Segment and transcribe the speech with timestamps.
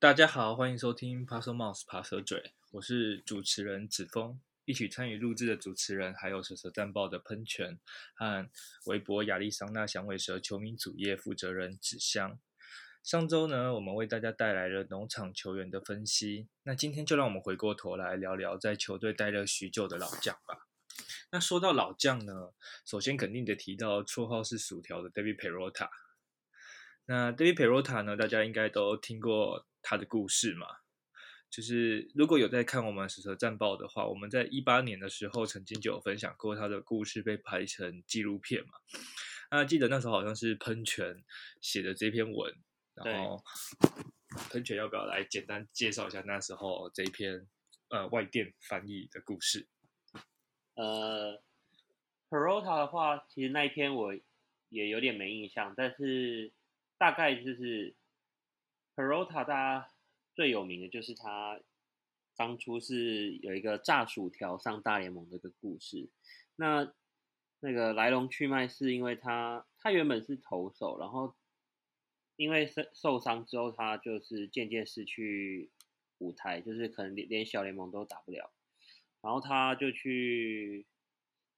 [0.00, 7.80] 大家好，欢迎收听 Puzzle Mouse 爬蛇嘴，我是主持人子峰，一起参与录制的主持人还有蛇蛇战报的喷泉
[8.14, 8.48] 和
[8.86, 12.38] 微博亚利桑那响尾蛇球迷主页负责人纸香。
[13.02, 20.68] 上周呢，我们为大家带来了农场球员的分析，那今天就让我们回过头来聊聊在球队待了许久的老将吧。
[21.32, 22.52] 那说到老将呢，
[22.86, 25.88] 首先肯定得提到绰号是薯条的 David Perota。
[27.06, 30.66] 那 David Perota 呢，大家应该都听过他的故事嘛。
[31.48, 38.72] 就是如果有在看我们《史蛇战报》的话，我们在一八年的时候曾经就有分享过他的故事，被拍成纪录片嘛。
[39.50, 41.24] 那记得那时候好像是喷泉
[41.62, 42.54] 写的这篇文，
[42.92, 43.42] 然后
[44.50, 47.48] 喷泉要不要来简单介绍一下那时候这一篇
[47.88, 49.66] 呃外电翻译的故事？
[50.74, 51.42] 呃
[52.28, 54.14] ，Perota 的话，其实那一篇我
[54.68, 56.52] 也有点没印象，但是
[56.98, 57.96] 大概就是
[58.98, 59.92] Perota，大家
[60.34, 61.60] 最有名的就是他
[62.34, 66.10] 当初是有一个炸薯条上大联盟的一个故事。
[66.56, 66.92] 那
[67.60, 71.32] 那个来龙去脉是因为他他原本是投手，然后
[72.34, 75.70] 因为受受伤之后，他就是渐渐失去
[76.18, 78.50] 舞台，就是可能连连小联盟都打不了。
[79.20, 80.84] 然后他就去，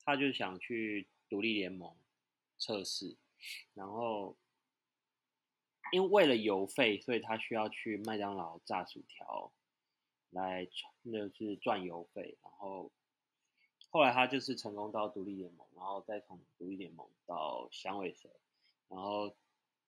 [0.05, 1.97] 他就想去独立联盟
[2.59, 3.17] 测试，
[3.73, 4.37] 然后
[5.93, 9.53] 因为为了邮费，所以他需要去麦当劳炸薯条
[10.31, 10.69] 来，
[11.03, 12.39] 那就是赚邮费。
[12.43, 12.93] 然后
[13.91, 18.29] 后来他就是成功到独立联盟，然后再从独立联盟到响尾蛇，
[18.89, 19.35] 然后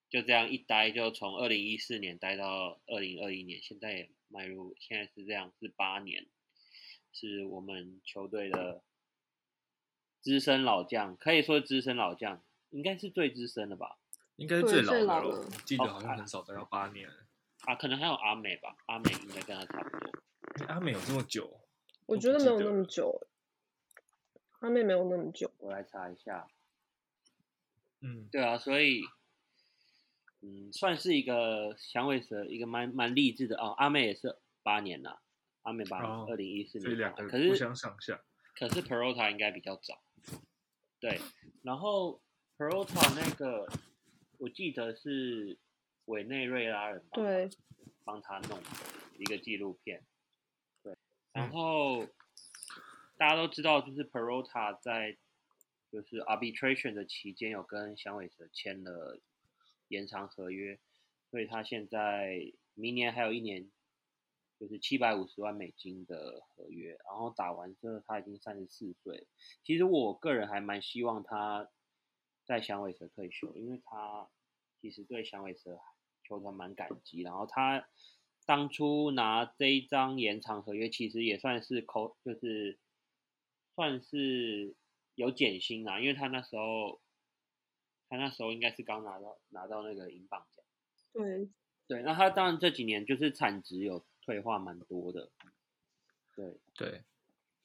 [0.09, 6.27] 就这样一待，就从二零一四年待到二零二一年，现在也迈入现在是这样是八年。
[7.15, 8.81] 是我们球队的
[10.19, 13.99] 资深老将，可以说资深老将，应该是最资深的吧？
[14.37, 15.49] 应该是最老的了。
[15.65, 17.09] 记得好像很少待到八年
[17.65, 18.75] 啊，可能还有阿美吧？
[18.87, 20.11] 阿美应该跟他差不多。
[20.67, 21.61] 阿美有这么久？
[22.05, 23.27] 我觉得没有那么久。
[24.59, 26.47] 阿美没有那么久，我来查一下。
[28.01, 29.03] 嗯，对啊，所以
[30.41, 33.73] 嗯，算是一个响尾蛇，一个蛮蛮励志的哦。
[33.77, 35.21] 阿美也是八年了。
[35.61, 38.21] 阿美八二零一四年，可是不相上下。
[38.53, 40.01] 可是 Perota 应该比较早，
[40.99, 41.21] 对。
[41.61, 42.21] 然后
[42.57, 43.65] Perota 那个，
[44.43, 45.57] 我记得是
[46.05, 47.11] 委内瑞拉人吧？
[47.13, 47.49] 对，
[48.03, 48.59] 帮他弄
[49.17, 50.03] 一个纪录片。
[50.83, 50.93] 对。
[51.31, 52.05] 然后
[53.17, 55.17] 大家都知道，就是 Perota 在
[55.89, 59.17] 就是 arbitration 的期间有跟响尾蛇签了
[59.87, 60.77] 延长合约，
[61.31, 63.71] 所以他现在明年还有一年。
[64.59, 69.27] 就是七百五十万美金的合约，然后打完之后他已经三十四岁。
[69.65, 71.67] 其实我个人还蛮希望他
[72.45, 74.29] 在响尾蛇退休，因为他
[74.81, 75.79] 其实对响尾蛇
[76.23, 77.21] 球团蛮感激。
[77.21, 77.87] 然后他
[78.45, 82.77] 当初拿这一张延长合约，其实也算是扣，就是
[83.75, 84.75] 算是
[85.15, 87.01] 有减薪啊，因为他那时候
[88.09, 90.65] 他那时候应该是刚拿到拿到那个银棒奖。
[91.13, 91.49] 对
[91.87, 94.05] 对，那他当然这几年就是产值有。
[94.25, 95.33] 退化蛮多的，
[96.33, 97.03] 对对，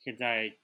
[0.00, 0.58] 现在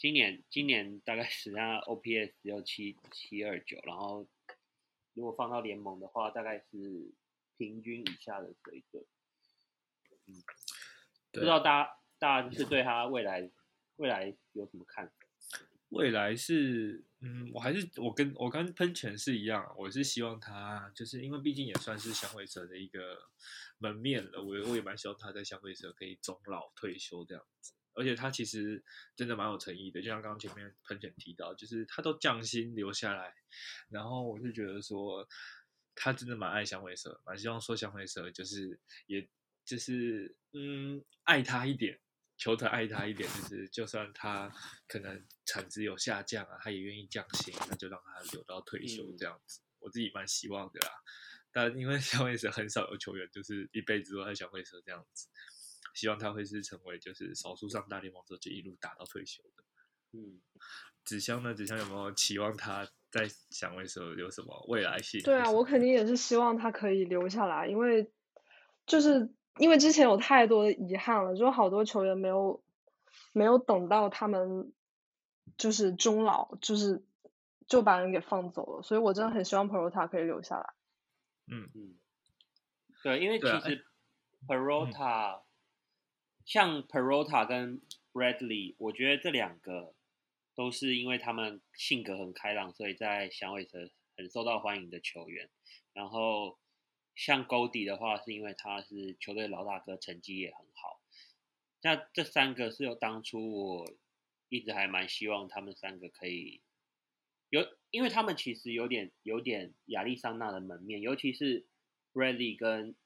[0.00, 4.26] 今年今年大概实际上 OPS 只有七七二九，然后
[5.12, 7.12] 如果放到联盟的话，大概是
[7.58, 9.04] 平均以下的水准。
[10.24, 10.40] 嗯，
[11.32, 13.50] 不知道大家大家是对他未来
[13.96, 15.12] 未来有什么看法？
[15.90, 23.28] 未来是，嗯，我还是我跟我跟喷泉是一样，我是希望他，就是因为毕竟也算是响尾蛇的一个
[23.76, 28.82] 门面了，我我也蛮希望他在响尾蛇可以终老退休这样子，而且他其实
[29.14, 33.34] 真的蛮有诚意的，就像刚刚前面喷泉提到，就是他都降薪留下来，
[33.90, 35.28] 然后我就觉得说
[35.94, 39.28] 他真的蛮爱响尾蛇，蛮希望说响尾蛇就是也
[39.64, 42.00] 就是嗯爱他一点。
[42.42, 44.50] 求他爱他一点，就是就算他
[44.88, 49.60] 可能产值有下降啊，他也愿意降薪，那就让他留到退休这样子。
[49.78, 50.92] 我自己蛮希望的啦。
[51.52, 55.28] 但因为响尾蛇很少有球员就是一辈子都在响尾蛇这样子，
[55.94, 59.64] 希望他会是成为就是少数上大联盟之后就一路打到退休的。
[60.12, 60.40] 嗯，
[61.04, 61.54] 纸箱呢？
[61.54, 65.20] 纸箱有没有期望他在响尾蛇有什么未来性？
[65.22, 68.10] 对啊，我肯定也是希望他可以留下来，因为
[68.86, 69.34] 就是。
[69.58, 72.62] 因为之前有太多的遗憾了，就好多球员没有
[73.32, 74.72] 没有等到他们
[75.58, 77.04] 就是终老，就是
[77.66, 80.72] 就把人给放走了，所以我真的很希望 Perota 可以留下来。
[81.48, 81.98] 嗯嗯，
[83.02, 83.84] 对，因为其实
[84.46, 85.42] Perota
[86.50, 87.80] 像 Perota 跟
[88.12, 89.94] Bradley，我觉得这两个
[90.56, 95.48] 都是因为他们性格很开朗，所以在响尾蛇很受到欢迎的球员，
[95.92, 96.58] 然后。
[97.16, 101.02] 像 Goldie 的话，是因为他是球队老大哥，成绩也很好。
[101.82, 103.94] 那这三个是有当初我
[104.48, 106.62] 一直还蛮希望他们三个可以
[107.50, 111.66] 有，因为他们其实有点有点亚利桑那的门面，尤其是
[112.14, 112.96] Bradley 跟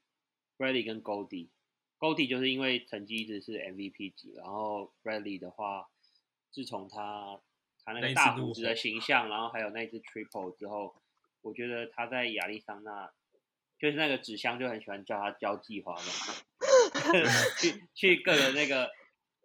[0.58, 1.48] Bradley 跟 Goldie。
[2.04, 5.88] Goldie 就是因为成绩一直是 MVP 级，然后 Bradley 的话，
[6.50, 7.40] 自从他
[7.82, 10.94] 他那个大胡子的形象，然后还有那只 Triple 之后，
[11.40, 13.10] 我觉得他在亚利桑那。
[13.76, 16.00] 就是那个纸箱就很喜欢叫他交际花嘛，
[17.60, 18.90] 去去各个那个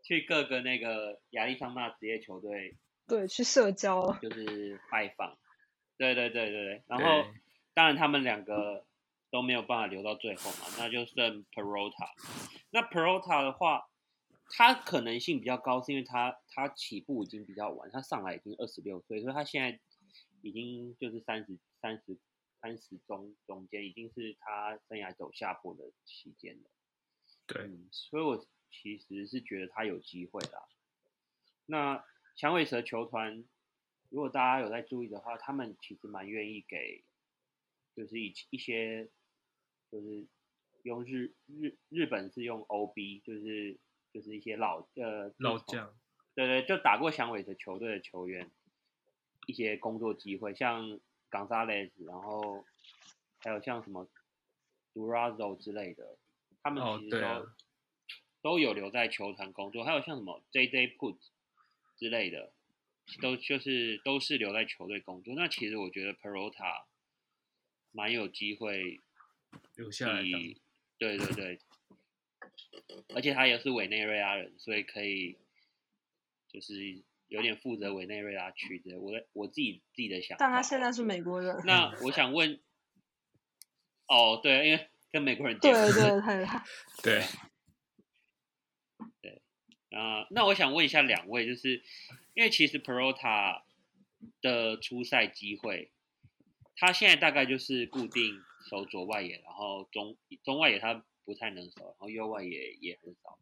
[0.04, 2.78] 去各个那个亚利桑那职业球队，
[3.08, 5.38] 对，去社交，就是拜访，
[5.98, 6.84] 对对对对对。
[6.88, 7.26] 然后
[7.74, 8.86] 当然他们两个
[9.32, 12.10] 都没有办法留到最后嘛，那就剩 Perota。
[12.72, 13.90] 那 Perota 的话，
[14.50, 19.80] 他可能性比较高，是因为他他起步已经比较晚，他上来已经二十六岁，所以他现在
[20.42, 22.18] 已经就是三十三十。
[22.62, 26.70] 三十中中间已经是他生涯走下坡的期间了，
[27.48, 30.68] 对，所以我其实是觉得他有机会啦。
[31.68, 32.04] 那
[32.36, 33.46] 响尾蛇球团，
[34.10, 37.06] 如果大家有在注意的话，他们其实蛮愿意给，
[37.96, 39.10] 就是一一些，
[39.92, 40.28] 就是
[40.84, 43.78] 用日日日本是用 OB，就是
[44.14, 45.94] 就是一些老呃老将，
[46.36, 48.52] 对对，就打过响尾蛇球队的球员，
[49.48, 51.00] 一些工作机会，像。
[51.32, 52.66] 冈萨雷斯，然后
[53.38, 54.10] 还有像什么
[54.96, 56.18] Durazo 之类的，
[56.64, 57.50] 他们其实都
[58.42, 59.84] 都有留在球团工作。
[59.84, 61.20] 还有像什么 JJ Put
[61.98, 62.52] 之类的，
[63.22, 65.36] 都就是都是留在球队工作。
[65.36, 66.86] 那其实我觉得 Perota
[67.92, 69.00] 蛮有机会
[69.76, 70.22] 留下来
[70.98, 71.60] 对对对，
[73.16, 75.38] 而且他也是委内瑞拉人，所以可以
[76.48, 77.04] 就是。
[77.30, 80.36] 有点负责委内瑞拉区的，我我自己自己的想。
[80.40, 81.56] 但他现在是美国人。
[81.64, 82.60] 那我想问，
[84.08, 85.92] 哦，对，因为跟美国人对对
[87.04, 87.24] 对
[89.22, 89.44] 对
[89.92, 91.84] 对啊，那我想问一下两位，就是
[92.34, 93.62] 因为其实 Perota
[94.42, 95.92] 的出赛机会，
[96.76, 103.38] 他现在大概就是固定守左外野，然后中中外野他不太能守，然后右外野也很少，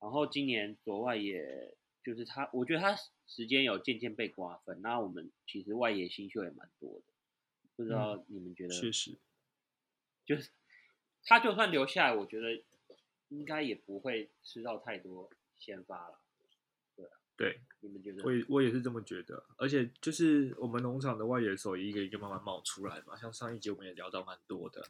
[0.00, 1.74] 然后今年左外野。
[2.04, 2.96] 就是他，我觉得他
[3.26, 4.80] 时间有渐渐被瓜分。
[4.80, 7.04] 那我们其实外野新秀也蛮多的，
[7.76, 8.72] 不知道你们觉得？
[8.72, 9.18] 确实，
[10.24, 10.50] 就是
[11.24, 12.62] 他就算留下来，我觉得
[13.28, 16.18] 应该也不会吃到太多先发了。
[17.38, 18.22] 对对，你们觉得？
[18.24, 19.42] 我也我也是这么觉得。
[19.56, 24.82] 而且就是我们农场的外野手一个一个慢慢冒出来嘛，像上一集我们也聊到蛮多的。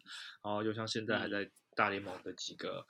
[0.43, 2.85] 然后就像现在还在大联盟的几个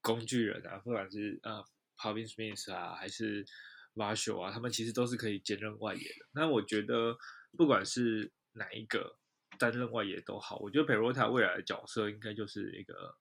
[0.00, 1.64] 工具人啊，不管是呃。
[1.94, 3.46] Pavin Smith 啊，还是
[3.94, 6.26] Varsho 啊，他们其实都是可以兼任外野的。
[6.32, 7.16] 那我觉得，
[7.56, 9.16] 不管是哪一个
[9.56, 13.14] 担任外野都好，我觉得 Perota 未来的角色应该就是一个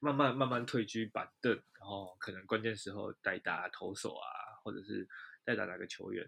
[0.00, 5.06] 慢慢慢慢退居板凳，然后可能关键时候代打投手啊，或者是
[5.44, 6.26] 代打哪个球员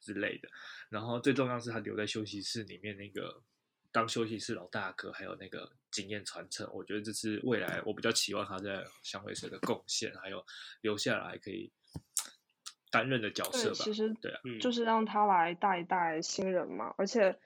[0.00, 0.48] 之类的。
[0.88, 3.42] 然后最重要是他留在休息室里面那个。
[3.94, 10.42] 当休息室老大哥，还有那个经验传承，我觉得这是未来我比较期望他在香尾蛇的贡献，还有
[10.80, 11.70] 留下来可以
[12.90, 13.74] 担任的角色吧。
[13.74, 17.38] 其实对啊，就是让他来带一带新人嘛，而且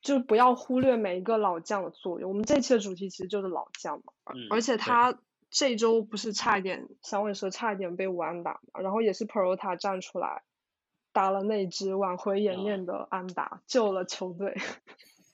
[0.00, 2.30] 就不要忽略每一个老将的作用。
[2.30, 5.18] 我们这期的主题其实就是老将嘛，而且他
[5.56, 10.42] 这周不是差一点香尾蛇差一点被安打嘛，然后也是 Perota 站出来
[11.12, 14.52] 打了那支挽回颜面的安打，救了球队。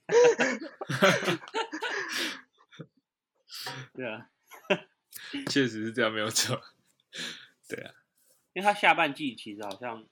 [3.94, 4.28] 对啊，
[5.48, 6.60] 确实是这样，没有错。
[7.66, 7.94] 对啊，
[8.52, 10.06] 因为他下半季其实好像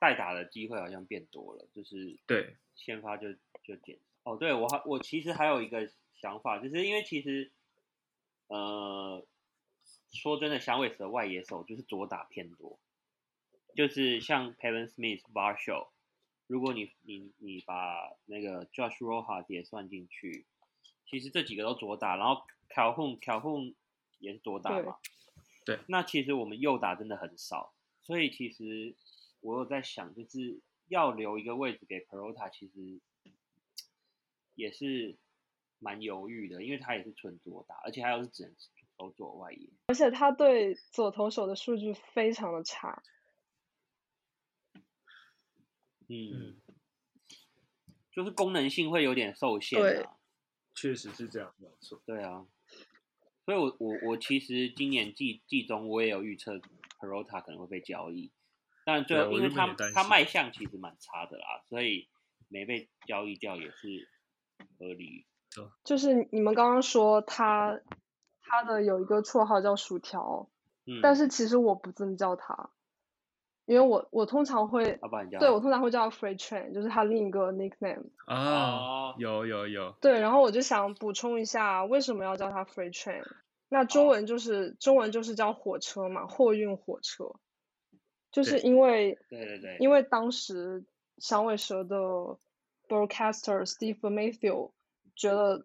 [0.00, 7.52] 代打的机会好像变多了，就是对先发就就减哦，对我还我其实还有一个想法，就是因为其实
[8.46, 9.26] 呃
[10.14, 12.78] 说真的，响尾蛇外野手就是左打偏多，
[13.74, 15.88] 就是像 Pavin Smith、Varsho。
[16.46, 20.46] 如果你你你把那个 Josh Rojas 也算进去，
[21.06, 23.74] 其实这几个都左打，然后 Calhoun Calhoun
[24.18, 24.98] 也是左打嘛。
[25.64, 25.80] 对。
[25.88, 28.94] 那其实我们右打真的很少，所以其实
[29.40, 33.00] 我有在想，就是要留一个位置给 Perota，其实
[34.54, 35.16] 也是
[35.78, 38.54] 蛮犹豫的，因为他也是纯左打，而且他又是只能
[38.96, 43.02] 投左外野，而且他对左投手的数据非常的差。
[46.08, 46.60] 嗯，
[48.12, 50.16] 就是功能性会有点受限啊，
[50.74, 52.02] 确实是这样，没错。
[52.04, 52.46] 对啊，
[53.44, 56.60] 所以我我我其实今年季季中我也有预测
[56.98, 58.30] Perota 可能会被交易，
[58.84, 62.08] 但最后因为他他卖相其实蛮差的啦，所以
[62.48, 64.08] 没被交易掉也是
[64.78, 65.26] 合理。
[65.84, 67.80] 就是你们刚刚说他
[68.44, 70.48] 他的有一个绰号叫薯条，
[70.86, 72.70] 嗯，但是其实我不这么叫他，
[73.64, 75.00] 因为我我通常会
[75.38, 78.10] 对我通常会叫他 Freight Train，就是他另一个 nickname。
[78.26, 83.24] 啊哦，有有有，对，然后我就想补充一下，为什么要叫他 freight train？
[83.68, 87.32] 那中文就是中文就是叫火车嘛，货运火车。
[88.30, 90.84] 就是因为对对对，因为当时
[91.18, 91.96] 响尾蛇的
[92.88, 94.72] broadcaster Steve Matthew
[95.14, 95.64] 觉得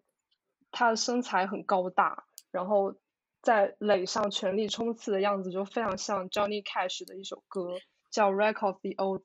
[0.70, 2.94] 他的身材很高大，然后
[3.42, 7.78] 在垒上全力冲刺的样子就非常像 Johnny Cash 的一首歌
[8.10, 9.22] 叫《Wreck of the Old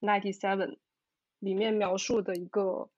[0.00, 0.66] Ninety Seven》，
[1.38, 2.88] 里面描述的一个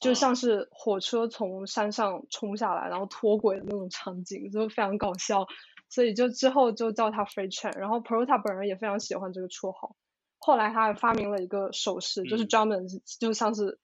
[0.00, 5.46] 就啊像是火车从山上冲下来，然后脱轨的那种场景，就非常搞笑。
[5.88, 9.96] 所以就之后就叫他 Freight Train，然后 Perota 本人也非常喜欢这个绰号。
[10.38, 13.78] 后来他还发明了一个手势，就是嗯专门是就像是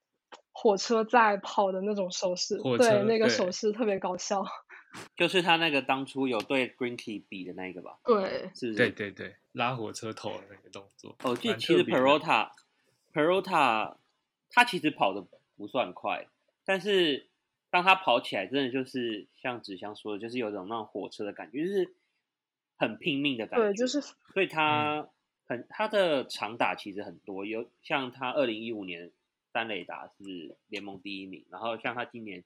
[0.52, 4.44] 火车在跑的那种手势，对，那个手势特别搞笑。
[5.16, 8.74] 就是他那个当初有对 Greenkey 比的那个吧，对，是不是？
[8.74, 11.16] 对对对，拉火车头的那个动作。
[11.22, 12.50] 哦，就其实 Perota
[13.12, 13.96] Perota
[14.50, 15.26] 他其实跑的
[15.56, 16.26] 不算快，
[16.64, 17.28] 但是
[17.70, 21.94] 当他跑起来，真的就是像纸箱说的，就是有种那种火车的感觉，就是
[22.76, 23.66] 很拼命的感觉。
[23.66, 25.08] 对，就是所以他
[25.46, 29.10] 很他的长打其实很多，有像他二零一五年
[29.52, 32.44] 三垒打是联盟第一名，然后像他今年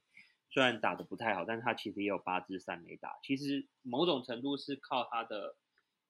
[0.51, 5.55] 虽然打的不太好，但是他其实也有八支三垒打，其实某种程度是靠他的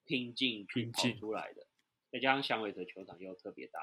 [0.03, 1.67] 拼劲去跑拼劲出来的，
[2.11, 3.79] 再加上响尾蛇球场又特别大，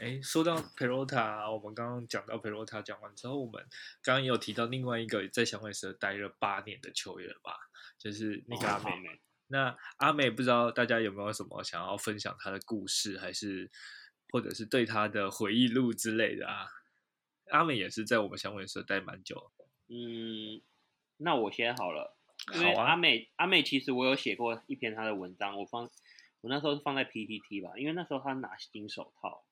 [0.00, 3.62] 哎，说到 Perota，我们刚刚讲到 Perota，讲完之后，我们
[4.02, 7.52] 刚刚也有提到另外一个在响尾蛇待了八年的球员吧，
[7.98, 8.90] 就是那个阿美。
[8.90, 13.70] 哦美，那阿美不知道大家有没有什么想要分享他的故事，还是
[14.32, 16.66] 或者是对他的回忆录之类的啊？
[17.50, 19.59] 阿美也是在我们响尾蛇待蛮久的，
[19.92, 20.62] 嗯，
[21.16, 22.16] 那我先好了，
[22.54, 25.90] 因为阿美阿美其实我有写过一篇她的文章，我放
[26.42, 29.44] 我那时候是放在 PPT 吧，因为那时候她拿金手套，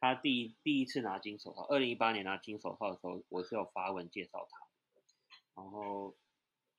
[0.00, 4.58] 她第一第一次拿金手套，二零一八年拿金手套的时候，我是有发文介绍她，
[5.54, 6.16] 然后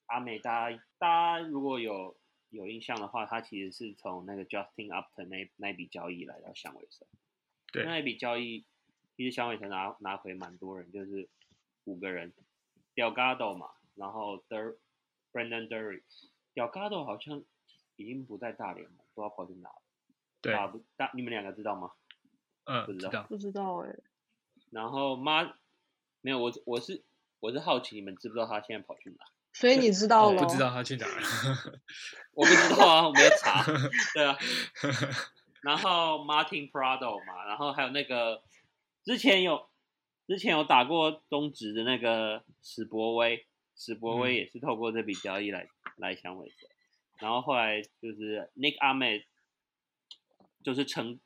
[0.08, 2.18] 阿美大家大家如果有
[2.50, 7.08] 有印象的话，她其实是从那个 Justin Upton 那那笔交易来到响尾蛇，
[7.72, 7.86] 对。
[7.86, 8.66] 那一笔交易
[9.16, 11.30] 其实响尾蛇拿拿回蛮多人，就是
[11.86, 12.34] 五个人
[13.00, 14.76] ，Delgado 嘛，然后 Der
[15.32, 17.42] Brandon Dury，Delgado 好像
[17.96, 19.82] 已经不在大联盟，不知道跑去哪了。
[20.42, 21.92] 对，大不大，你们两个知道吗？
[22.66, 23.96] 嗯，不知道，不知道哎、
[24.72, 25.44] 然后妈
[26.22, 27.04] 没有，我我是
[27.40, 29.18] 我是好奇你们知不知道他现在跑去哪？
[29.54, 30.42] 所以你知道了？
[30.42, 31.22] 我不知道他去哪了。
[32.34, 33.64] 我不知道啊，我没有查。
[34.14, 34.38] 对啊，
[35.62, 38.44] 然后 Martin Prado 嘛，然后还有那个
[39.04, 39.68] 之前有
[40.30, 44.36] 之前有打过中职的那个史博威，史博威嗯。
[44.36, 46.68] 也是透过这笔交易来、来响尾蛇，
[47.18, 49.24] 然后后来就是 Nick Ahmed
[50.64, 51.20] 就是成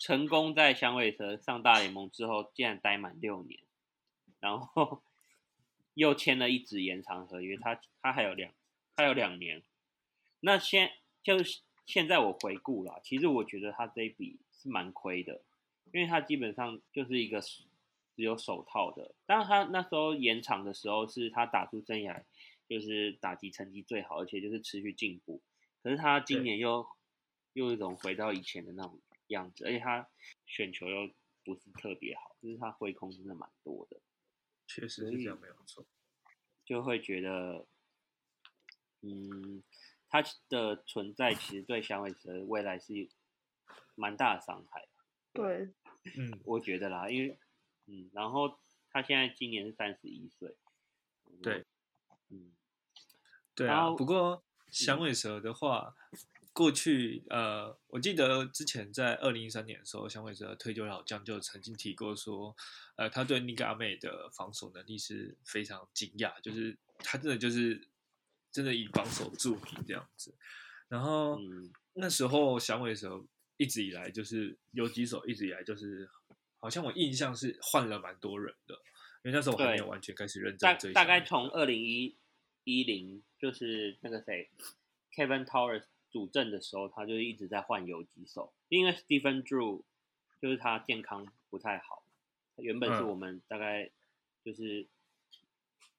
[0.00, 3.60] 成功在响尾蛇上大联盟之后，竟然待满六年，
[4.40, 5.02] 然后
[5.92, 8.50] 又签了一纸延长合约，他他还有两
[8.94, 9.62] 他有两年，
[10.40, 15.42] 那现就是现在我回顾了，其实我觉得他这一笔是蛮亏的，
[15.92, 17.42] 因为他基本上就是一个
[18.16, 19.14] 只有手套的。
[19.26, 22.24] 当然他那时候延长的时候是他打出生涯
[22.66, 25.42] 就是打击成绩最好，而且就是持续进步。
[25.82, 26.84] 可是他今年又
[27.52, 30.08] 又一种回到以前的那种样子，而且他
[30.46, 31.10] 选球又
[31.44, 34.00] 不是特别好，就是他挥空真的蛮多的。
[34.66, 35.86] 确实是这样，没有错。
[36.64, 37.64] 就会觉得，
[39.02, 39.62] 嗯，
[40.08, 43.08] 他的存在其实对响尾蛇未来是
[43.94, 44.88] 蛮大的伤害，
[45.32, 45.72] 对，
[46.18, 47.38] 嗯，我觉得啦，因为，
[47.86, 48.58] 嗯，然后
[48.90, 50.54] 他现在今年是三十一岁，
[51.42, 51.64] 对，
[52.30, 52.52] 嗯，
[53.54, 53.90] 对啊。
[53.90, 55.94] 不过响尾蛇的话，
[56.52, 62.54] 过去呃，我记得之前在二零一三年的时候，响尾蛇退休老将就曾经提过说，
[62.96, 67.86] 呃，他对尼嘎妹的防守能力是非常惊讶，就是他真的就是
[68.50, 70.34] 真的以防守著名这样子。
[70.88, 73.24] 然后、嗯那时候响尾蛇
[73.56, 76.06] 一直以来就是有几手，一直以来就是
[76.66, 78.74] 好像我印象是换了蛮多人的，
[79.22, 80.92] 因为那时候我还没有完全开始认大真追。
[80.92, 82.16] 大概从二零一
[82.64, 84.50] 一零就是那个谁
[85.14, 89.82] Kevin Towers 主政的时候，他就一直在换游击手，因为 Stephen Drew
[90.42, 92.02] 就是他健康不太好，
[92.56, 93.88] 原本是嗯我们大概
[94.44, 94.88] 就是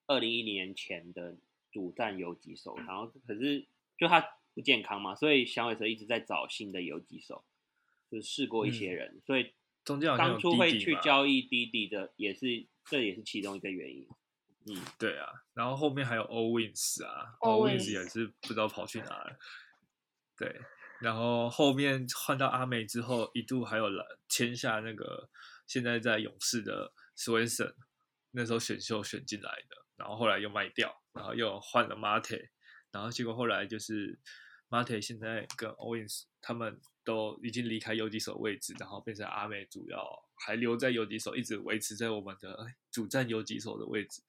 [0.06, 1.38] 二零一零年前的
[1.72, 3.64] 主战游击手，然后可是
[3.98, 4.20] 就他
[4.54, 7.46] 不健康嘛，所以响尾蛇一直在找新的游击手，
[8.12, 9.54] 就是试过一些嗯人，所以
[9.88, 14.06] 中间好像有当初会去交易滴滴的，也是这也是其中一个原因。
[14.66, 19.40] 嗯，对啊，然后后面还有 Owens 啊 Owens，Owens 也是不知道跑去哪了。
[20.36, 20.60] 对，
[21.00, 25.30] 然后后面换到阿美之后，一度还有了签下那个
[25.66, 27.74] 现在在勇士的 Swenson，
[28.32, 32.50] 那时候选秀选进来的，然后后来又卖掉，然后又换了 Mate，
[32.92, 34.20] 然后结果后来就是
[34.70, 44.22] Mate 现在跟 Owens 他们都已经离开游击手位置，然后变成阿美主要还留在游击手，一直维持在我们的哎主战游击手的位置。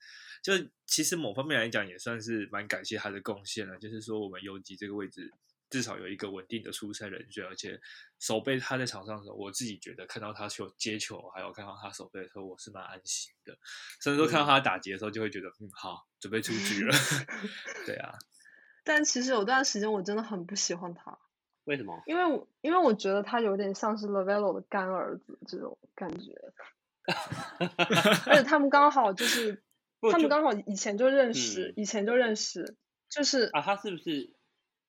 [0.45, 0.53] 就
[0.87, 3.77] 其实某方面来讲，也算是蛮感谢他的贡献了。
[3.81, 5.29] 就是说，我们游击这个位置
[5.69, 7.81] 至少有一个稳定的出赛人选，而且
[8.21, 13.59] 守备他在场上的时候，我自己觉得看到他球接球，还有看到他守备的时候，我是蛮安心的。
[14.01, 16.95] 甚至说看到他打劫的时候，就会觉得嗯好，准备出局了。
[17.85, 18.15] 对啊，
[18.85, 21.19] 但其实有段时间我真的很不喜欢他，
[21.69, 22.03] 为什么？
[22.07, 26.33] 因为我因为我觉得他有点像是 Lavello 的干儿子这种感觉，
[28.27, 29.63] 而且他们刚好就是
[30.01, 32.75] 就他们刚好以前就认识，嗯以前就认识，
[33.11, 34.33] 就是啊，他是不是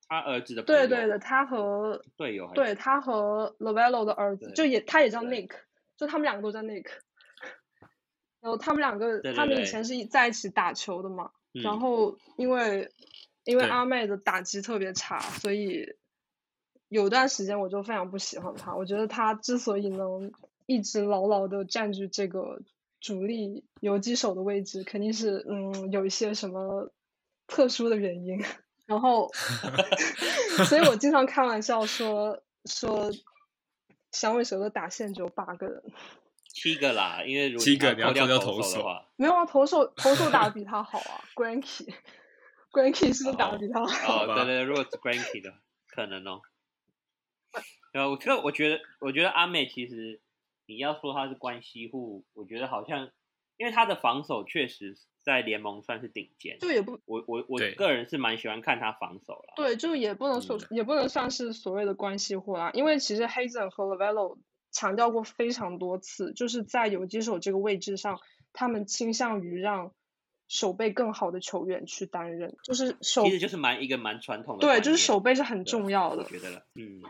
[0.08, 2.50] 他儿子的朋友对对的，他和队友？
[2.56, 5.52] 对他和 Lavello 的儿子，就也他也叫 Nick，
[5.98, 6.86] 就他们两个都叫 Nick。
[8.42, 11.32] 然后他们两个，他们以前是一在一起打球的嘛。
[11.54, 12.90] 嗯然后因为
[13.44, 15.96] 因为阿妹的打击特别差，所以
[16.90, 18.76] 有段时间我就非常不喜欢他。
[18.76, 20.32] 我觉得他之所以能
[20.66, 22.60] 一直牢牢的占据这个
[23.00, 26.92] 主力游击手的位置，肯定是嗯有一些什么
[27.48, 28.44] 特殊的原因。
[28.86, 29.30] 然后，
[30.68, 33.12] 所以我经常开玩笑说说
[34.12, 35.84] 响尾蛇的打线只有八个人，
[36.52, 41.94] 七个啦，因为如果七个你要扣掉投投手的话，没有啊，投手投手打的比他好啊，Granky。
[42.72, 44.24] Granky 是不是打的比他好？
[44.24, 45.54] 哦，吧对对，如果是 Granky 的，
[45.88, 46.42] 可能哦。
[47.92, 50.22] 对啊，我这个我觉得，我觉得阿美其实
[50.68, 53.10] 你要说他是关系户，我觉得好像，
[53.58, 56.58] 因为他的防守确实在联盟算是顶尖。
[56.60, 59.54] 就也不我我我个人是蛮喜欢看他防守啦。
[59.56, 64.38] 对，就也不能说，也不能算是所谓的关系户啦，因为其实 Hazen 和 Lavelo
[64.72, 68.20] 强调过非常多次，就是在游击手这个位置上，
[68.54, 69.94] 他们倾向于让
[70.50, 76.24] 手背更好的球员去担任，就是守其实就是蛮一个蛮传统的对，就是守备是很重要的。
[76.24, 77.02] 我觉得了，嗯，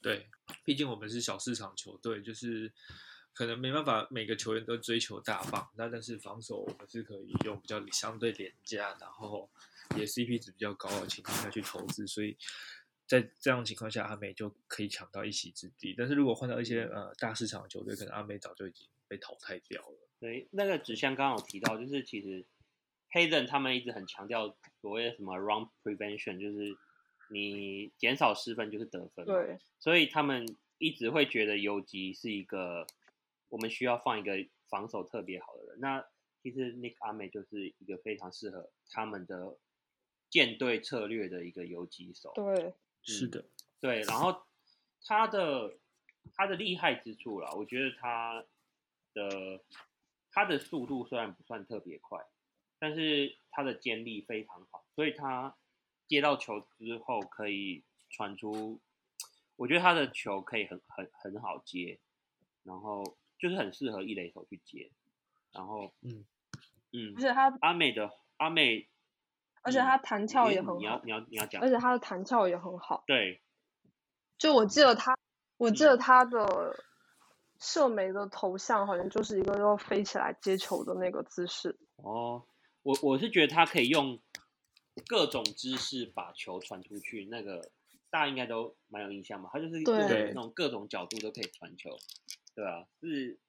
[0.00, 0.26] 对，
[0.64, 2.72] 毕竟我们是小市场球队，就是
[3.34, 9.48] 可能没办法每个球员都追求大棒，那但是防守我们是可以用比较相对廉价，然后
[9.94, 12.34] 也 CP 值比较高的情况下去投资，所以
[13.06, 15.94] 在这样情况下，阿美就可以抢到一席之地。
[15.96, 19.98] 但是如果换到一些呃大市场球队，可能阿美早就已经被淘汰掉了。
[20.18, 22.42] 对，那个纸箱刚刚有提到，就是其实
[23.16, 26.76] 黑人他们一直很强调所谓的什么 run prevention，就是
[27.30, 29.24] 你减少失分就是得分。
[29.24, 30.44] 对，所以他们
[30.76, 32.86] 一直会觉得游击是一个
[33.48, 34.34] 我们需要放一个
[34.68, 35.80] 防守特别好的人。
[35.80, 36.04] 那
[36.42, 39.56] 其实 Nick 阿美就是一个非常适合他们的
[40.28, 42.32] 舰队策略的一个游击手。
[42.34, 43.46] 对，是的，
[43.80, 44.44] 对，然后
[45.00, 45.78] 他的
[46.34, 48.44] 他的厉害之处啦，我觉得他
[49.14, 49.64] 的
[50.30, 52.22] 他的速度虽然不算特别快，
[52.78, 55.56] 但是他的肩力非常好，所以他
[56.06, 58.80] 接到球之后可以传出，
[59.56, 61.98] 我觉得他的球可以很很很好接，
[62.62, 64.90] 然后就是很适合一垒手去接，
[65.52, 66.24] 然后嗯
[66.92, 68.88] 嗯而，且他阿美的阿美，
[69.62, 73.04] 而且嗯他弹跳也很好，你要你要你要讲而，且他的弹跳也很好。
[73.06, 73.42] 对，
[74.38, 75.16] 就我记得他，
[75.56, 76.84] 我记嗯得他的
[77.58, 81.78] 射眉的头像好像就是一个要飞起来接球的那个姿势。
[81.96, 82.46] 哦，
[82.86, 84.16] 我我是觉得他可以用
[85.08, 87.72] 各种姿势把球传出去，那个
[88.10, 89.50] 大家应该都蛮有印象嘛。
[89.52, 91.98] 他就是对那种各种角度都可以传球，
[92.54, 93.40] 对啊，是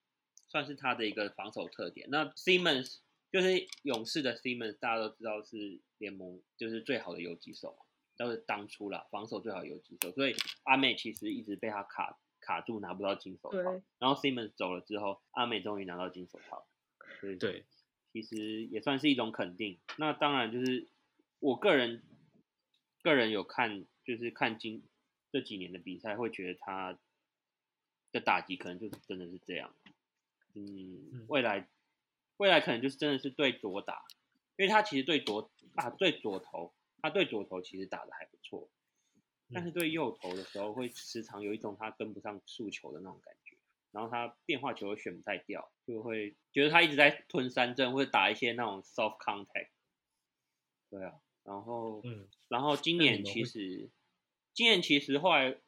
[0.48, 2.08] 算是他的一个防守特点。
[2.10, 2.98] 那 Simmons
[3.32, 7.86] 就是勇士的 Simmons，大家都知道是联盟就是最好的游击手嘛，
[8.18, 13.60] 都是当初啦防守最好的游击手，所以阿美其实一直被他卡卡住，拿不到金手套。
[14.00, 16.66] 然后 Simmons 走了之后，阿美终于拿到金手套，
[17.22, 17.64] 所以对，
[18.12, 19.80] 其实也算是一种肯定。
[19.98, 20.88] 那当然就是
[21.40, 22.04] 我个人
[23.04, 24.84] 个人有看，就是看今
[25.32, 26.98] 这几年的比赛，会觉得他
[28.12, 29.74] 的打击可能就是真的是这样。
[30.56, 31.70] 嗯嗯，未来
[32.38, 34.04] 未来可能就是真的是对左打，
[34.58, 38.70] 因为他其实对左啊对左投，他对左投其实打的还不错，
[39.54, 43.47] 但是对右投的时候会时常有一种他跟不上速球的那种感觉。
[43.98, 49.70] 然后他变化球又选不太掉，就会觉得他一直在吞三振或者打一些那种 soft contact。
[50.92, 53.90] 对啊，然后嗯，然后今年其实
[54.54, 55.60] 今年其实后来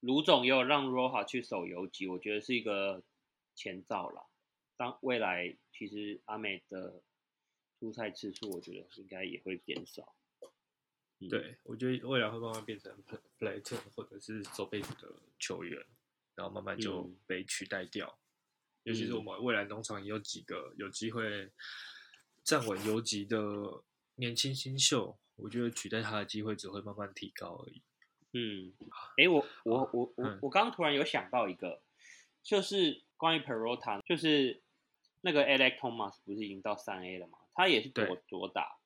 [0.00, 3.02] 卢总也有让 Roha 去守游击，我觉得是一个
[3.54, 4.26] 前兆啦。
[4.76, 7.02] 当未来其实阿美的
[7.80, 10.14] 出赛次数，我觉得应该也会减少。
[11.20, 13.02] 嗯，对，我觉得未来会慢慢变成
[13.38, 15.82] play platoon 或者是守备组的球员，
[16.38, 18.16] 然后慢慢就嗯被取代掉。
[18.84, 21.50] 尤其是我们未来农场也有几个有机会
[22.44, 23.36] 站稳游击的
[24.14, 27.82] 年轻新秀，我觉得取代他的机会只会慢慢提高而已。
[28.32, 28.72] 嗯，
[29.16, 31.82] 哎，我我我我嗯我刚刚突然有想到一个，
[32.42, 34.62] 就是关于 Perota，就是
[35.22, 37.38] 那个 Alex Thomas 不是已经到三 A 了嘛？
[37.54, 38.78] 他也是对左左打，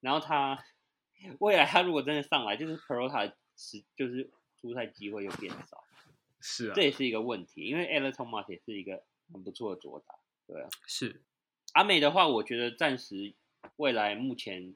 [0.00, 0.62] 然后他
[1.38, 4.28] 未来他如果真的上来，就是 Perota 是就是
[4.60, 5.84] 出赛机会又变少，
[6.42, 9.02] 是啊这，也是一个问题，因为 Alex Thomas 也是一个
[9.32, 10.14] 很不错的左打，
[10.46, 10.68] 对啊。
[10.86, 11.22] 是
[11.72, 13.34] 阿美的话，我觉得暂时
[13.76, 14.74] 未来目前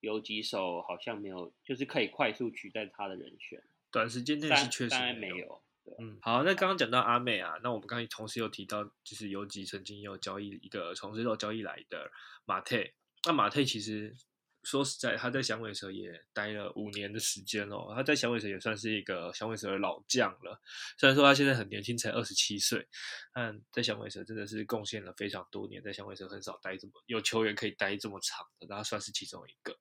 [0.00, 3.62] 有几手好像没有，就是可以快速取代他的人选，
[3.92, 5.62] 短时间内是但确实没有。
[5.98, 12.10] 嗯，好，那刚刚讲到阿美啊，那我们刚才同时有提到，就是游击曾经有交易一个从日豆交易来的
[12.44, 12.92] 马泰，
[13.24, 14.14] 那马泰其实
[14.62, 20.60] 说实在，他在响尾蛇也待了五年的时间哦，他在响尾蛇也算是一个响尾蛇的老将了。
[20.98, 22.86] 虽然说他现在很年轻，才二十七岁，
[23.32, 29.78] 但在响尾蛇真的是贡献了非常多年，在响尾蛇很少待这么有球员可以待这么长的，那他算是其中一个。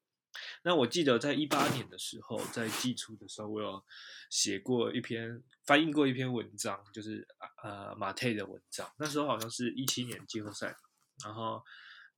[0.64, 3.84] 那我记得在一八年的时候，在季初的时候，我有
[4.30, 7.28] 写过一篇翻译过一篇文章，就是
[7.64, 8.90] 呃马泰的文章。
[8.98, 10.74] 那时候好像是一七年季后赛，
[11.26, 11.62] 然后